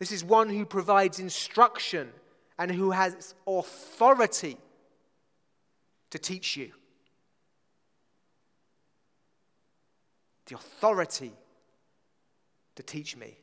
This 0.00 0.10
is 0.10 0.24
one 0.24 0.48
who 0.48 0.66
provides 0.66 1.20
instruction 1.20 2.10
and 2.58 2.72
who 2.72 2.90
has 2.90 3.36
authority 3.46 4.56
to 6.10 6.18
teach 6.18 6.56
you. 6.56 6.72
The 10.46 10.56
authority 10.56 11.32
to 12.74 12.82
teach 12.82 13.16
me. 13.16 13.38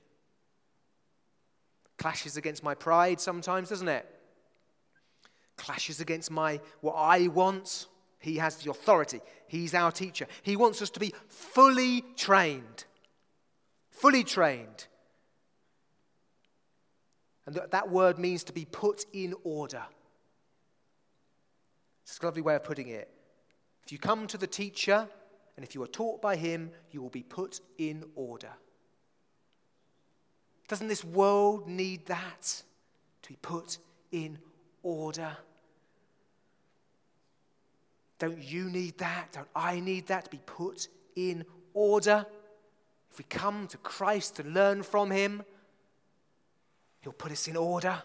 Clashes 1.98 2.36
against 2.36 2.62
my 2.62 2.76
pride 2.76 3.22
sometimes, 3.22 3.70
doesn't 3.70 3.88
it? 3.88 4.06
Clashes 5.62 6.02
against 6.02 6.32
my 6.32 6.60
what 6.82 6.94
I 6.94 7.28
want. 7.28 7.88
He 8.18 8.38
has 8.38 8.56
the 8.56 8.72
authority. 8.72 9.22
He's 9.48 9.76
our 9.76 9.92
teacher. 9.92 10.26
He 10.42 10.56
wants 10.56 10.82
us 10.82 10.90
to 10.92 11.00
be 11.00 11.14
fully 11.28 12.04
trained. 12.18 12.86
Fully 13.92 14.24
trained. 14.24 14.88
And 17.46 17.60
that 17.70 17.90
word 17.90 18.18
means 18.18 18.44
to 18.46 18.54
be 18.54 18.66
put 18.66 19.06
in 19.14 19.36
order. 19.44 19.84
It's 22.04 22.20
a 22.20 22.26
lovely 22.26 22.42
way 22.42 22.56
of 22.56 22.64
putting 22.64 22.88
it. 22.88 23.10
If 23.86 23.92
you 23.92 24.00
come 24.00 24.26
to 24.28 24.38
the 24.40 24.48
teacher 24.48 25.08
and 25.56 25.64
if 25.64 25.76
you 25.76 25.84
are 25.84 25.88
taught 25.88 26.24
by 26.24 26.38
him, 26.38 26.72
you 26.90 27.04
will 27.04 27.10
be 27.10 27.24
put 27.24 27.62
in 27.78 28.04
order. 28.16 28.52
Doesn't 30.68 30.88
this 30.88 31.04
world 31.04 31.68
need 31.68 32.08
that? 32.08 32.64
To 33.24 33.30
be 33.30 33.38
put 33.42 33.78
in 34.12 34.40
order? 34.82 35.38
Don't 38.22 38.38
you 38.38 38.70
need 38.70 39.00
that? 39.00 39.32
Don't 39.32 39.48
I 39.56 39.80
need 39.80 40.06
that 40.08 40.26
to 40.26 40.30
be 40.30 40.42
put 40.46 40.90
in 41.16 41.44
order? 41.74 42.24
If 43.10 43.18
we 43.18 43.26
come 43.28 43.66
to 43.70 43.78
Christ 43.78 44.36
to 44.36 44.44
learn 44.44 44.84
from 44.84 45.10
him, 45.10 45.42
he'll 47.02 47.14
put 47.14 47.32
us 47.32 47.48
in 47.48 47.58
order. 47.58 48.00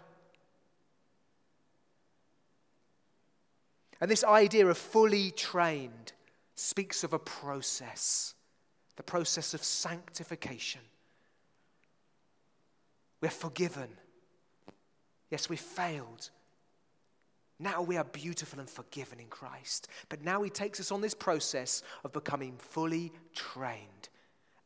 And 4.00 4.10
this 4.10 4.24
idea 4.24 4.66
of 4.66 4.78
fully 4.78 5.32
trained 5.32 6.14
speaks 6.54 7.04
of 7.04 7.12
a 7.12 7.18
process, 7.18 8.32
the 8.96 9.02
process 9.02 9.52
of 9.52 9.62
sanctification. 9.62 10.80
We're 13.20 13.28
forgiven. 13.28 13.90
Yes, 15.30 15.50
we 15.50 15.56
failed. 15.56 16.30
Now 17.58 17.80
we 17.82 17.96
are 17.96 18.04
beautiful 18.04 18.60
and 18.60 18.68
forgiven 18.68 19.18
in 19.18 19.28
Christ. 19.28 19.88
But 20.08 20.22
now 20.22 20.42
He 20.42 20.50
takes 20.50 20.80
us 20.80 20.92
on 20.92 21.00
this 21.00 21.14
process 21.14 21.82
of 22.04 22.12
becoming 22.12 22.56
fully 22.58 23.12
trained 23.34 24.08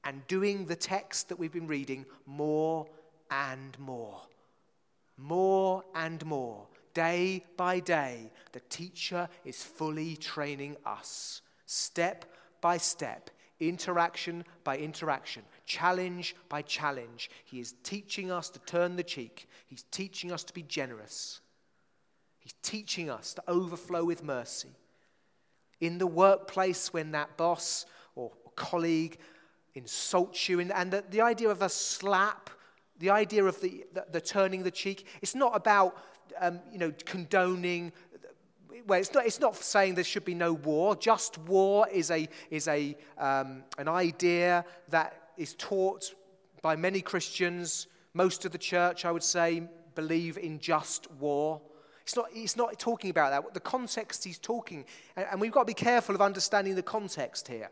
and 0.04 0.26
doing 0.26 0.64
the 0.64 0.76
text 0.76 1.28
that 1.28 1.38
we've 1.38 1.52
been 1.52 1.66
reading 1.66 2.06
more 2.26 2.86
and 3.30 3.78
more. 3.78 4.20
More 5.16 5.84
and 5.94 6.24
more, 6.24 6.66
day 6.94 7.44
by 7.56 7.80
day, 7.80 8.32
the 8.52 8.60
teacher 8.60 9.28
is 9.44 9.62
fully 9.62 10.16
training 10.16 10.76
us, 10.86 11.42
step 11.66 12.24
by 12.62 12.78
step, 12.78 13.30
interaction 13.60 14.44
by 14.64 14.78
interaction, 14.78 15.42
challenge 15.66 16.34
by 16.48 16.62
challenge. 16.62 17.30
He 17.44 17.60
is 17.60 17.74
teaching 17.82 18.30
us 18.32 18.48
to 18.50 18.58
turn 18.60 18.96
the 18.96 19.02
cheek, 19.02 19.48
He's 19.66 19.84
teaching 19.90 20.32
us 20.32 20.42
to 20.44 20.54
be 20.54 20.62
generous, 20.62 21.42
He's 22.50 22.70
teaching 22.70 23.10
us 23.10 23.34
to 23.34 23.42
overflow 23.46 24.04
with 24.04 24.24
mercy. 24.24 24.70
In 25.80 25.98
the 25.98 26.06
workplace, 26.06 26.92
when 26.92 27.12
that 27.12 27.36
boss 27.36 27.86
or 28.14 28.32
colleague 28.56 29.18
insults 29.74 30.48
you, 30.48 30.60
and, 30.60 30.90
the, 30.90 31.04
the 31.10 31.20
idea 31.20 31.48
of 31.48 31.62
a 31.62 31.68
slap, 31.68 32.50
the 32.98 33.10
idea 33.10 33.44
of 33.44 33.60
the, 33.60 33.84
the, 33.94 34.04
the 34.10 34.20
turning 34.20 34.62
the 34.62 34.70
cheek, 34.70 35.06
it's 35.22 35.34
not 35.34 35.54
about 35.54 35.96
um, 36.40 36.60
you 36.72 36.78
know, 36.78 36.92
condoning 37.04 37.92
well, 38.86 38.98
it's 38.98 39.12
not, 39.12 39.26
it's 39.26 39.40
not 39.40 39.54
saying 39.54 39.94
there 39.94 40.02
should 40.02 40.24
be 40.24 40.34
no 40.34 40.54
war. 40.54 40.96
Just 40.96 41.38
war 41.38 41.86
is, 41.92 42.10
a, 42.10 42.26
is 42.50 42.66
a, 42.66 42.96
um, 43.18 43.62
an 43.78 43.88
idea 43.88 44.64
that 44.88 45.30
is 45.36 45.54
taught 45.54 46.14
by 46.62 46.76
many 46.76 47.00
Christians. 47.02 47.88
Most 48.14 48.44
of 48.46 48.52
the 48.52 48.58
church, 48.58 49.04
I 49.04 49.12
would 49.12 49.22
say, 49.22 49.68
believe 49.94 50.38
in 50.38 50.58
just 50.58 51.10
war. 51.12 51.60
It's 52.10 52.16
not, 52.16 52.32
he's 52.32 52.56
not 52.56 52.76
talking 52.76 53.08
about 53.10 53.30
that. 53.30 53.54
The 53.54 53.60
context 53.60 54.24
he's 54.24 54.40
talking, 54.40 54.84
and, 55.14 55.26
and 55.30 55.40
we've 55.40 55.52
got 55.52 55.60
to 55.60 55.66
be 55.66 55.74
careful 55.74 56.12
of 56.16 56.20
understanding 56.20 56.74
the 56.74 56.82
context 56.82 57.46
here. 57.46 57.70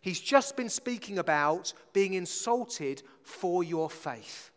He's 0.00 0.18
just 0.18 0.56
been 0.56 0.70
speaking 0.70 1.18
about 1.18 1.74
being 1.92 2.14
insulted 2.14 3.02
for 3.22 3.62
your 3.62 3.90
faith. 3.90 4.50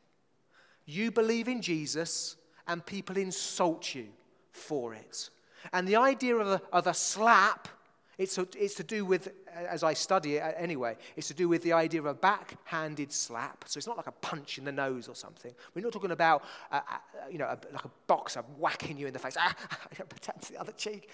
You 0.86 1.12
believe 1.12 1.50
in 1.50 1.62
Jesus, 1.62 2.38
and 2.66 2.86
people 2.86 3.18
insult 3.18 3.94
you 3.94 4.08
for 4.54 4.94
it. 4.94 5.30
And 5.74 5.86
the 5.86 5.98
idea 5.98 6.38
of 6.38 6.48
a, 6.48 6.62
of 6.72 6.88
a 6.88 6.94
slap, 6.94 7.68
it's, 8.18 8.38
a, 8.38 8.48
it's 8.56 8.76
to 8.76 8.84
do 8.84 9.06
with, 9.06 9.30
as 9.54 9.84
I 9.84 9.94
study 9.94 10.36
it 10.36 10.44
uh, 10.44 10.52
anyway, 10.56 10.96
it's 11.16 11.28
to 11.30 11.34
do 11.34 11.50
with 11.50 11.64
the 11.64 11.74
idea 11.74 12.00
of 12.00 12.06
a 12.06 12.14
backhanded 12.14 13.12
slap. 13.12 13.66
So 13.68 13.78
it's 13.78 13.88
not 13.88 13.98
like 13.98 14.08
a 14.08 14.12
punch 14.12 14.58
in 14.58 14.66
the 14.66 14.72
nose 14.72 15.08
or 15.08 15.16
something. 15.16 15.54
We're 15.74 15.82
not 15.82 15.94
talking 15.94 16.12
about, 16.12 16.44
a, 16.72 16.78
a, 16.78 17.02
you 17.32 17.40
know, 17.40 17.46
a, 17.46 17.58
like 17.72 17.86
a 17.86 17.92
boxer 18.06 18.44
whacking 18.58 18.98
you 18.98 19.08
in 19.08 19.14
the 19.14 19.20
face, 19.20 19.36
ah, 19.40 19.56
protect 20.10 20.50
the 20.50 20.60
other 20.60 20.74
cheek. 20.74 21.10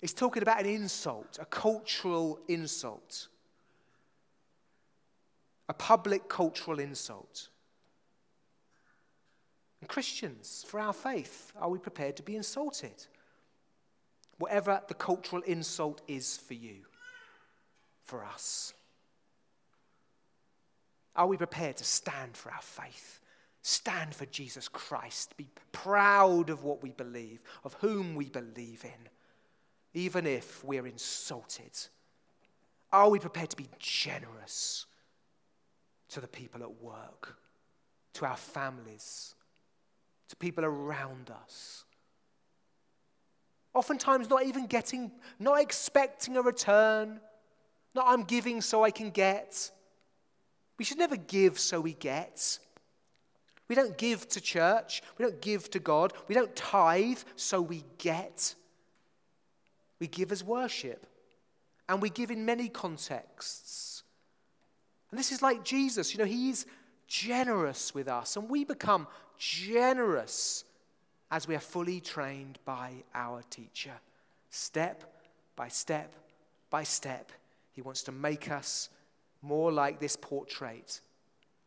It's 0.00 0.12
talking 0.12 0.42
about 0.42 0.60
an 0.60 0.66
insult, 0.66 1.38
a 1.40 1.44
cultural 1.44 2.38
insult, 2.48 3.28
a 5.68 5.74
public 5.74 6.28
cultural 6.28 6.78
insult. 6.78 7.48
And 9.80 9.88
Christians, 9.88 10.64
for 10.68 10.78
our 10.78 10.92
faith, 10.92 11.52
are 11.56 11.68
we 11.68 11.78
prepared 11.78 12.16
to 12.16 12.22
be 12.22 12.36
insulted? 12.36 13.06
Whatever 14.42 14.82
the 14.88 14.94
cultural 14.94 15.40
insult 15.42 16.02
is 16.08 16.36
for 16.36 16.54
you, 16.54 16.78
for 18.02 18.24
us. 18.24 18.74
Are 21.14 21.28
we 21.28 21.36
prepared 21.36 21.76
to 21.76 21.84
stand 21.84 22.36
for 22.36 22.50
our 22.50 22.60
faith? 22.60 23.20
Stand 23.62 24.16
for 24.16 24.26
Jesus 24.26 24.66
Christ. 24.66 25.36
Be 25.36 25.46
proud 25.70 26.50
of 26.50 26.64
what 26.64 26.82
we 26.82 26.90
believe, 26.90 27.40
of 27.62 27.74
whom 27.74 28.16
we 28.16 28.30
believe 28.30 28.84
in, 28.84 29.08
even 29.94 30.26
if 30.26 30.64
we're 30.64 30.88
insulted. 30.88 31.78
Are 32.92 33.10
we 33.10 33.20
prepared 33.20 33.50
to 33.50 33.56
be 33.56 33.68
generous 33.78 34.86
to 36.08 36.20
the 36.20 36.26
people 36.26 36.64
at 36.64 36.82
work, 36.82 37.36
to 38.14 38.26
our 38.26 38.36
families, 38.36 39.36
to 40.30 40.34
people 40.34 40.64
around 40.64 41.30
us. 41.30 41.84
Oftentimes, 43.74 44.28
not 44.28 44.44
even 44.44 44.66
getting, 44.66 45.10
not 45.38 45.60
expecting 45.60 46.36
a 46.36 46.42
return, 46.42 47.20
not 47.94 48.06
I'm 48.08 48.24
giving 48.24 48.60
so 48.60 48.84
I 48.84 48.90
can 48.90 49.10
get. 49.10 49.70
We 50.78 50.84
should 50.84 50.98
never 50.98 51.16
give 51.16 51.58
so 51.58 51.80
we 51.80 51.94
get. 51.94 52.58
We 53.68 53.74
don't 53.74 53.96
give 53.96 54.28
to 54.30 54.40
church, 54.40 55.02
we 55.16 55.24
don't 55.24 55.40
give 55.40 55.70
to 55.70 55.78
God, 55.78 56.12
we 56.28 56.34
don't 56.34 56.54
tithe 56.54 57.20
so 57.36 57.62
we 57.62 57.84
get. 57.96 58.54
We 59.98 60.08
give 60.08 60.32
as 60.32 60.44
worship, 60.44 61.06
and 61.88 62.02
we 62.02 62.10
give 62.10 62.30
in 62.30 62.44
many 62.44 62.68
contexts. 62.68 64.02
And 65.10 65.18
this 65.18 65.32
is 65.32 65.40
like 65.40 65.64
Jesus, 65.64 66.12
you 66.12 66.18
know, 66.18 66.24
He's 66.24 66.66
generous 67.06 67.94
with 67.94 68.08
us, 68.08 68.36
and 68.36 68.50
we 68.50 68.64
become 68.64 69.06
generous 69.38 70.64
as 71.32 71.48
we 71.48 71.56
are 71.56 71.60
fully 71.60 71.98
trained 71.98 72.58
by 72.64 72.92
our 73.14 73.42
teacher. 73.50 73.94
Step 74.50 75.02
by 75.56 75.66
step 75.66 76.14
by 76.72 76.82
step, 76.82 77.32
he 77.72 77.82
wants 77.82 78.02
to 78.02 78.12
make 78.12 78.50
us 78.50 78.88
more 79.42 79.70
like 79.70 79.98
this 79.98 80.16
portrait 80.16 81.00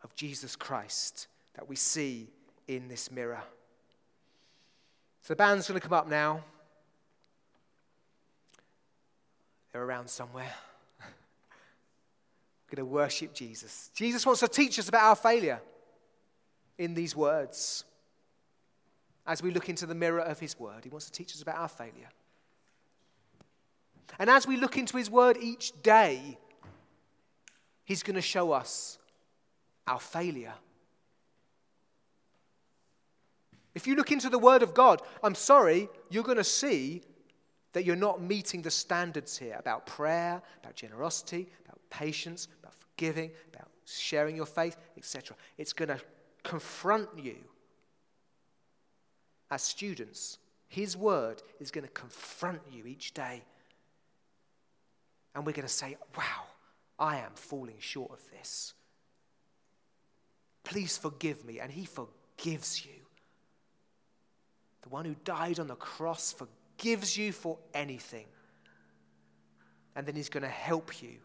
of 0.03 0.15
Jesus 0.15 0.55
Christ 0.55 1.27
that 1.53 1.69
we 1.69 1.75
see 1.75 2.27
in 2.67 2.87
this 2.87 3.11
mirror. 3.11 3.43
So 5.21 5.33
the 5.33 5.35
band's 5.35 5.67
going 5.67 5.79
to 5.79 5.87
come 5.87 5.97
up 5.97 6.07
now. 6.07 6.43
They're 9.71 9.83
around 9.83 10.09
somewhere. 10.09 10.53
We're 10.99 12.77
going 12.77 12.87
to 12.87 12.93
worship 12.93 13.33
Jesus. 13.33 13.91
Jesus 13.93 14.25
wants 14.25 14.41
to 14.41 14.47
teach 14.47 14.79
us 14.79 14.89
about 14.89 15.03
our 15.03 15.15
failure 15.15 15.59
in 16.77 16.95
these 16.95 17.15
words. 17.15 17.83
As 19.27 19.41
we 19.41 19.51
look 19.51 19.69
into 19.69 19.85
the 19.85 19.95
mirror 19.95 20.19
of 20.19 20.39
His 20.39 20.59
Word, 20.59 20.83
He 20.83 20.89
wants 20.89 21.05
to 21.05 21.11
teach 21.11 21.33
us 21.33 21.41
about 21.41 21.57
our 21.57 21.67
failure. 21.67 22.09
And 24.19 24.29
as 24.29 24.47
we 24.47 24.57
look 24.57 24.77
into 24.77 24.97
His 24.97 25.09
Word 25.09 25.37
each 25.39 25.71
day, 25.81 26.37
He's 27.83 28.03
going 28.03 28.15
to 28.15 28.21
show 28.21 28.51
us 28.51 28.97
our 29.87 29.99
failure. 29.99 30.53
If 33.73 33.87
you 33.87 33.95
look 33.95 34.11
into 34.11 34.29
the 34.29 34.39
Word 34.39 34.63
of 34.63 34.73
God, 34.73 35.01
I'm 35.23 35.35
sorry, 35.35 35.89
you're 36.09 36.23
going 36.23 36.37
to 36.37 36.43
see 36.43 37.01
that 37.73 37.83
you're 37.83 37.97
not 37.97 38.21
meeting 38.21 38.61
the 38.61 38.71
standards 38.71 39.37
here 39.37 39.57
about 39.59 39.85
prayer, 39.85 40.41
about 40.63 40.75
generosity, 40.75 41.49
about 41.65 41.77
patience, 41.89 42.47
about 42.61 42.73
forgiving, 42.73 43.31
about 43.53 43.67
sharing 43.85 44.35
your 44.35 44.45
faith, 44.45 44.77
etc. 44.97 45.35
It's 45.57 45.73
going 45.73 45.89
to 45.89 45.99
confront 46.43 47.09
you 47.17 47.35
as 49.51 49.61
students. 49.61 50.37
His 50.67 50.97
word 50.97 51.41
is 51.59 51.71
going 51.71 51.85
to 51.85 51.91
confront 51.91 52.61
you 52.71 52.85
each 52.85 53.13
day. 53.13 53.43
And 55.33 55.45
we're 55.45 55.53
going 55.53 55.67
to 55.67 55.73
say, 55.73 55.97
wow, 56.17 56.43
I 56.97 57.17
am 57.17 57.31
falling 57.35 57.75
short 57.79 58.11
of 58.11 58.21
this. 58.31 58.73
Please 60.63 60.97
forgive 60.97 61.45
me. 61.45 61.59
And 61.59 61.71
he 61.71 61.85
forgives 61.85 62.85
you. 62.85 62.93
The 64.81 64.89
one 64.89 65.05
who 65.05 65.15
died 65.23 65.59
on 65.59 65.67
the 65.67 65.75
cross 65.75 66.33
forgives 66.33 67.17
you 67.17 67.31
for 67.31 67.57
anything. 67.73 68.25
And 69.95 70.05
then 70.05 70.15
he's 70.15 70.29
going 70.29 70.43
to 70.43 70.49
help 70.49 71.01
you 71.01 71.17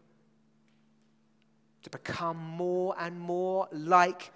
to 1.83 1.91
become 1.91 2.37
more 2.37 2.95
and 2.99 3.19
more 3.19 3.69
like 3.73 4.33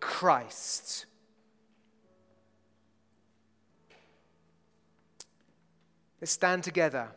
Christ. 0.00 1.06
Let's 6.22 6.30
stand 6.30 6.62
together. 6.62 7.08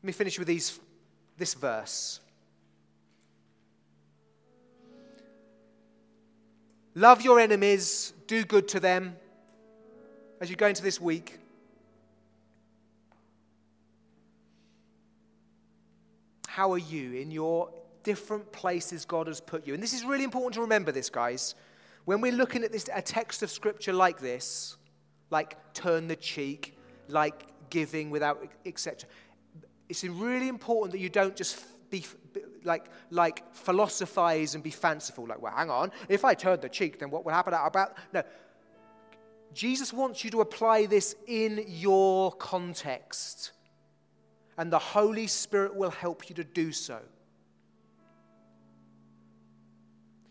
Let 0.00 0.06
me 0.06 0.12
finish 0.12 0.38
with 0.38 0.46
these, 0.46 0.78
this 1.36 1.54
verse. 1.54 2.20
Love 6.94 7.20
your 7.22 7.40
enemies, 7.40 8.12
do 8.28 8.44
good 8.44 8.68
to 8.68 8.78
them 8.78 9.16
as 10.40 10.48
you 10.48 10.54
go 10.54 10.68
into 10.68 10.84
this 10.84 11.00
week. 11.00 11.36
How 16.46 16.72
are 16.72 16.78
you 16.78 17.14
in 17.14 17.32
your 17.32 17.70
different 18.04 18.52
places 18.52 19.04
God 19.04 19.26
has 19.26 19.40
put 19.40 19.66
you? 19.66 19.74
And 19.74 19.82
this 19.82 19.92
is 19.92 20.04
really 20.04 20.22
important 20.22 20.54
to 20.54 20.60
remember 20.60 20.92
this, 20.92 21.10
guys. 21.10 21.56
When 22.08 22.22
we're 22.22 22.32
looking 22.32 22.64
at 22.64 22.72
this, 22.72 22.88
a 22.94 23.02
text 23.02 23.42
of 23.42 23.50
scripture 23.50 23.92
like 23.92 24.18
this, 24.18 24.78
like 25.28 25.58
turn 25.74 26.08
the 26.08 26.16
cheek, 26.16 26.78
like 27.08 27.44
giving 27.68 28.08
without, 28.08 28.48
etc., 28.64 29.06
it's 29.90 30.02
really 30.04 30.48
important 30.48 30.92
that 30.92 31.00
you 31.00 31.10
don't 31.10 31.36
just 31.36 31.62
be 31.90 32.06
like, 32.64 32.86
like 33.10 33.54
philosophize 33.54 34.54
and 34.54 34.64
be 34.64 34.70
fanciful. 34.70 35.26
Like, 35.26 35.42
well, 35.42 35.52
hang 35.54 35.68
on, 35.68 35.92
if 36.08 36.24
I 36.24 36.32
turn 36.32 36.62
the 36.62 36.70
cheek, 36.70 36.98
then 36.98 37.10
what 37.10 37.26
will 37.26 37.32
happen 37.34 37.52
about? 37.52 37.98
No. 38.14 38.22
Jesus 39.52 39.92
wants 39.92 40.24
you 40.24 40.30
to 40.30 40.40
apply 40.40 40.86
this 40.86 41.14
in 41.26 41.62
your 41.66 42.32
context 42.32 43.52
and 44.56 44.72
the 44.72 44.78
Holy 44.78 45.26
Spirit 45.26 45.74
will 45.74 45.90
help 45.90 46.30
you 46.30 46.34
to 46.36 46.44
do 46.44 46.72
so. 46.72 47.00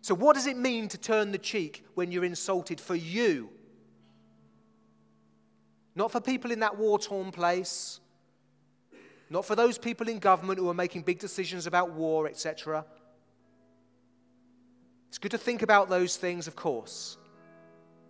So, 0.08 0.16
what 0.16 0.36
does 0.36 0.48
it 0.48 0.56
mean 0.56 0.88
to 0.88 0.98
turn 0.98 1.34
the 1.34 1.38
cheek 1.38 1.84
when 1.96 2.14
you're 2.14 2.24
insulted 2.24 2.80
for 2.80 2.96
you? 2.96 3.50
Not 5.96 6.14
for 6.14 6.22
people 6.22 6.50
in 6.50 6.62
that 6.62 6.78
war 6.78 6.98
torn 6.98 7.30
place, 7.30 8.00
not 9.30 9.44
for 9.44 9.54
those 9.54 9.78
people 9.78 10.08
in 10.08 10.20
government 10.20 10.60
who 10.60 10.70
are 10.70 10.74
making 10.74 11.02
big 11.02 11.20
decisions 11.20 11.68
about 11.68 11.92
war, 11.92 12.26
etc. 12.26 12.86
It's 15.10 15.18
good 15.18 15.32
to 15.32 15.38
think 15.38 15.62
about 15.62 15.90
those 15.90 16.16
things, 16.16 16.48
of 16.48 16.56
course. 16.56 17.18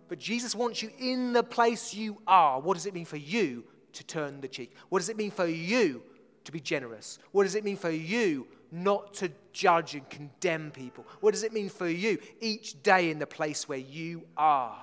But 0.06 0.20
Jesus 0.20 0.54
wants 0.54 0.80
you 0.80 0.92
in 1.00 1.32
the 1.32 1.42
place 1.42 1.94
you 1.94 2.22
are. 2.28 2.60
What 2.60 2.74
does 2.74 2.86
it 2.86 2.94
mean 2.94 3.06
for 3.06 3.16
you 3.16 3.64
to 3.94 4.04
turn 4.04 4.40
the 4.40 4.46
cheek? 4.46 4.72
What 4.88 5.00
does 5.00 5.08
it 5.08 5.16
mean 5.16 5.32
for 5.32 5.48
you 5.48 6.04
to 6.48 6.52
be 6.52 6.60
generous? 6.60 7.18
What 7.32 7.42
does 7.42 7.54
it 7.54 7.62
mean 7.62 7.76
for 7.76 7.90
you 7.90 8.46
not 8.72 9.12
to 9.14 9.30
judge 9.52 9.94
and 9.94 10.08
condemn 10.08 10.70
people? 10.70 11.06
What 11.20 11.34
does 11.34 11.42
it 11.42 11.52
mean 11.52 11.68
for 11.68 11.86
you 11.86 12.18
each 12.40 12.82
day 12.82 13.10
in 13.10 13.18
the 13.18 13.26
place 13.26 13.68
where 13.68 13.78
you 13.78 14.22
are? 14.34 14.82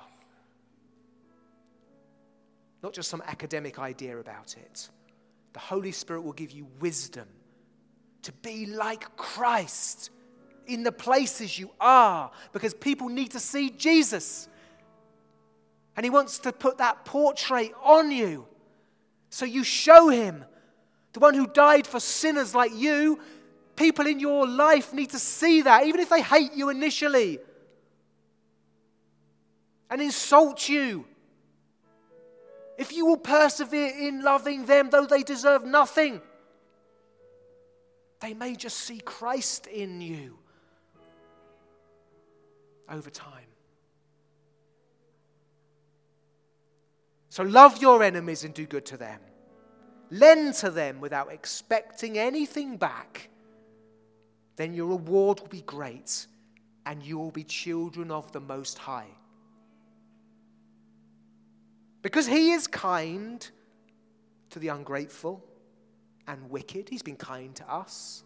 Not 2.84 2.92
just 2.92 3.10
some 3.10 3.20
academic 3.26 3.80
idea 3.80 4.16
about 4.16 4.54
it. 4.56 4.88
The 5.54 5.58
Holy 5.58 5.90
Spirit 5.90 6.20
will 6.20 6.34
give 6.34 6.52
you 6.52 6.68
wisdom 6.78 7.26
to 8.22 8.32
be 8.32 8.66
like 8.66 9.16
Christ 9.16 10.10
in 10.68 10.84
the 10.84 10.92
places 10.92 11.58
you 11.58 11.70
are 11.80 12.30
because 12.52 12.74
people 12.74 13.08
need 13.08 13.32
to 13.32 13.40
see 13.40 13.70
Jesus. 13.70 14.48
And 15.96 16.06
He 16.06 16.10
wants 16.10 16.38
to 16.40 16.52
put 16.52 16.78
that 16.78 17.04
portrait 17.04 17.72
on 17.82 18.12
you 18.12 18.46
so 19.30 19.44
you 19.44 19.64
show 19.64 20.08
Him. 20.10 20.44
The 21.16 21.20
one 21.20 21.32
who 21.32 21.46
died 21.46 21.86
for 21.86 21.98
sinners 21.98 22.54
like 22.54 22.72
you, 22.74 23.18
people 23.74 24.06
in 24.06 24.20
your 24.20 24.46
life 24.46 24.92
need 24.92 25.08
to 25.12 25.18
see 25.18 25.62
that, 25.62 25.86
even 25.86 25.98
if 25.98 26.10
they 26.10 26.20
hate 26.20 26.52
you 26.54 26.68
initially 26.68 27.38
and 29.88 30.02
insult 30.02 30.68
you. 30.68 31.06
If 32.76 32.92
you 32.92 33.06
will 33.06 33.16
persevere 33.16 33.94
in 33.98 34.22
loving 34.22 34.66
them, 34.66 34.90
though 34.90 35.06
they 35.06 35.22
deserve 35.22 35.64
nothing, 35.64 36.20
they 38.20 38.34
may 38.34 38.54
just 38.54 38.76
see 38.76 39.00
Christ 39.00 39.68
in 39.68 40.02
you 40.02 40.36
over 42.90 43.08
time. 43.08 43.48
So 47.30 47.42
love 47.42 47.80
your 47.80 48.02
enemies 48.02 48.44
and 48.44 48.52
do 48.52 48.66
good 48.66 48.84
to 48.84 48.98
them. 48.98 49.18
Lend 50.10 50.54
to 50.54 50.70
them 50.70 51.00
without 51.00 51.32
expecting 51.32 52.18
anything 52.18 52.76
back. 52.76 53.28
Then 54.56 54.72
your 54.72 54.86
reward 54.86 55.40
will 55.40 55.48
be 55.48 55.62
great 55.62 56.26
and 56.86 57.02
you 57.02 57.18
will 57.18 57.30
be 57.30 57.44
children 57.44 58.10
of 58.10 58.30
the 58.32 58.40
Most 58.40 58.78
High. 58.78 59.08
Because 62.02 62.26
He 62.26 62.52
is 62.52 62.66
kind 62.66 63.46
to 64.50 64.58
the 64.58 64.68
ungrateful 64.68 65.44
and 66.28 66.48
wicked, 66.50 66.88
He's 66.88 67.02
been 67.02 67.16
kind 67.16 67.54
to 67.56 67.72
us. 67.72 68.22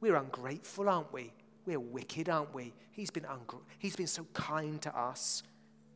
We're 0.00 0.16
ungrateful, 0.16 0.88
aren't 0.88 1.12
we? 1.12 1.32
We're 1.66 1.80
wicked, 1.80 2.28
aren't 2.28 2.54
we? 2.54 2.72
He's 2.90 3.10
been, 3.10 3.24
ungr- 3.24 3.60
he's 3.78 3.96
been 3.96 4.06
so 4.06 4.26
kind 4.32 4.80
to 4.82 4.98
us. 4.98 5.42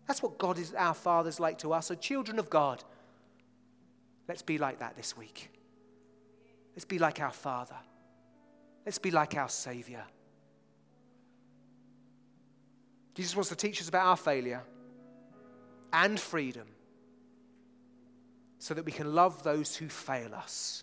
That's 0.07 0.23
what 0.23 0.39
God 0.39 0.59
is, 0.59 0.75
our 0.75 0.95
Father's 0.95 1.41
like 1.41 1.59
to 1.59 1.73
us, 1.73 1.87
so 1.87 1.95
children 1.95 2.39
of 2.39 2.51
God. 2.51 2.85
Let's 4.29 4.43
be 4.43 4.59
like 4.59 4.79
that 4.79 4.97
this 4.97 5.17
week. 5.17 5.51
Let's 6.75 6.85
be 6.85 6.99
like 6.99 7.21
our 7.21 7.33
Father. 7.33 7.77
Let's 8.85 8.99
be 8.99 9.11
like 9.11 9.37
our 9.37 9.49
Savior. 9.49 10.05
Jesus 13.15 13.37
wants 13.37 13.49
to 13.51 13.57
teach 13.57 13.81
us 13.81 13.89
about 13.89 14.07
our 14.07 14.17
failure 14.17 14.63
and 15.93 16.19
freedom 16.19 16.67
so 18.59 18.75
that 18.75 18.85
we 18.85 18.93
can 18.93 19.15
love 19.15 19.43
those 19.43 19.77
who 19.77 19.89
fail 19.89 20.35
us 20.35 20.83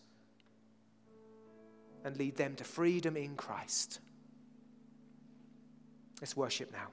and 2.05 2.17
lead 2.17 2.37
them 2.37 2.55
to 2.55 2.63
freedom 2.63 3.17
in 3.17 3.35
Christ. 3.35 3.99
Let's 6.21 6.37
worship 6.37 6.71
now. 6.71 6.87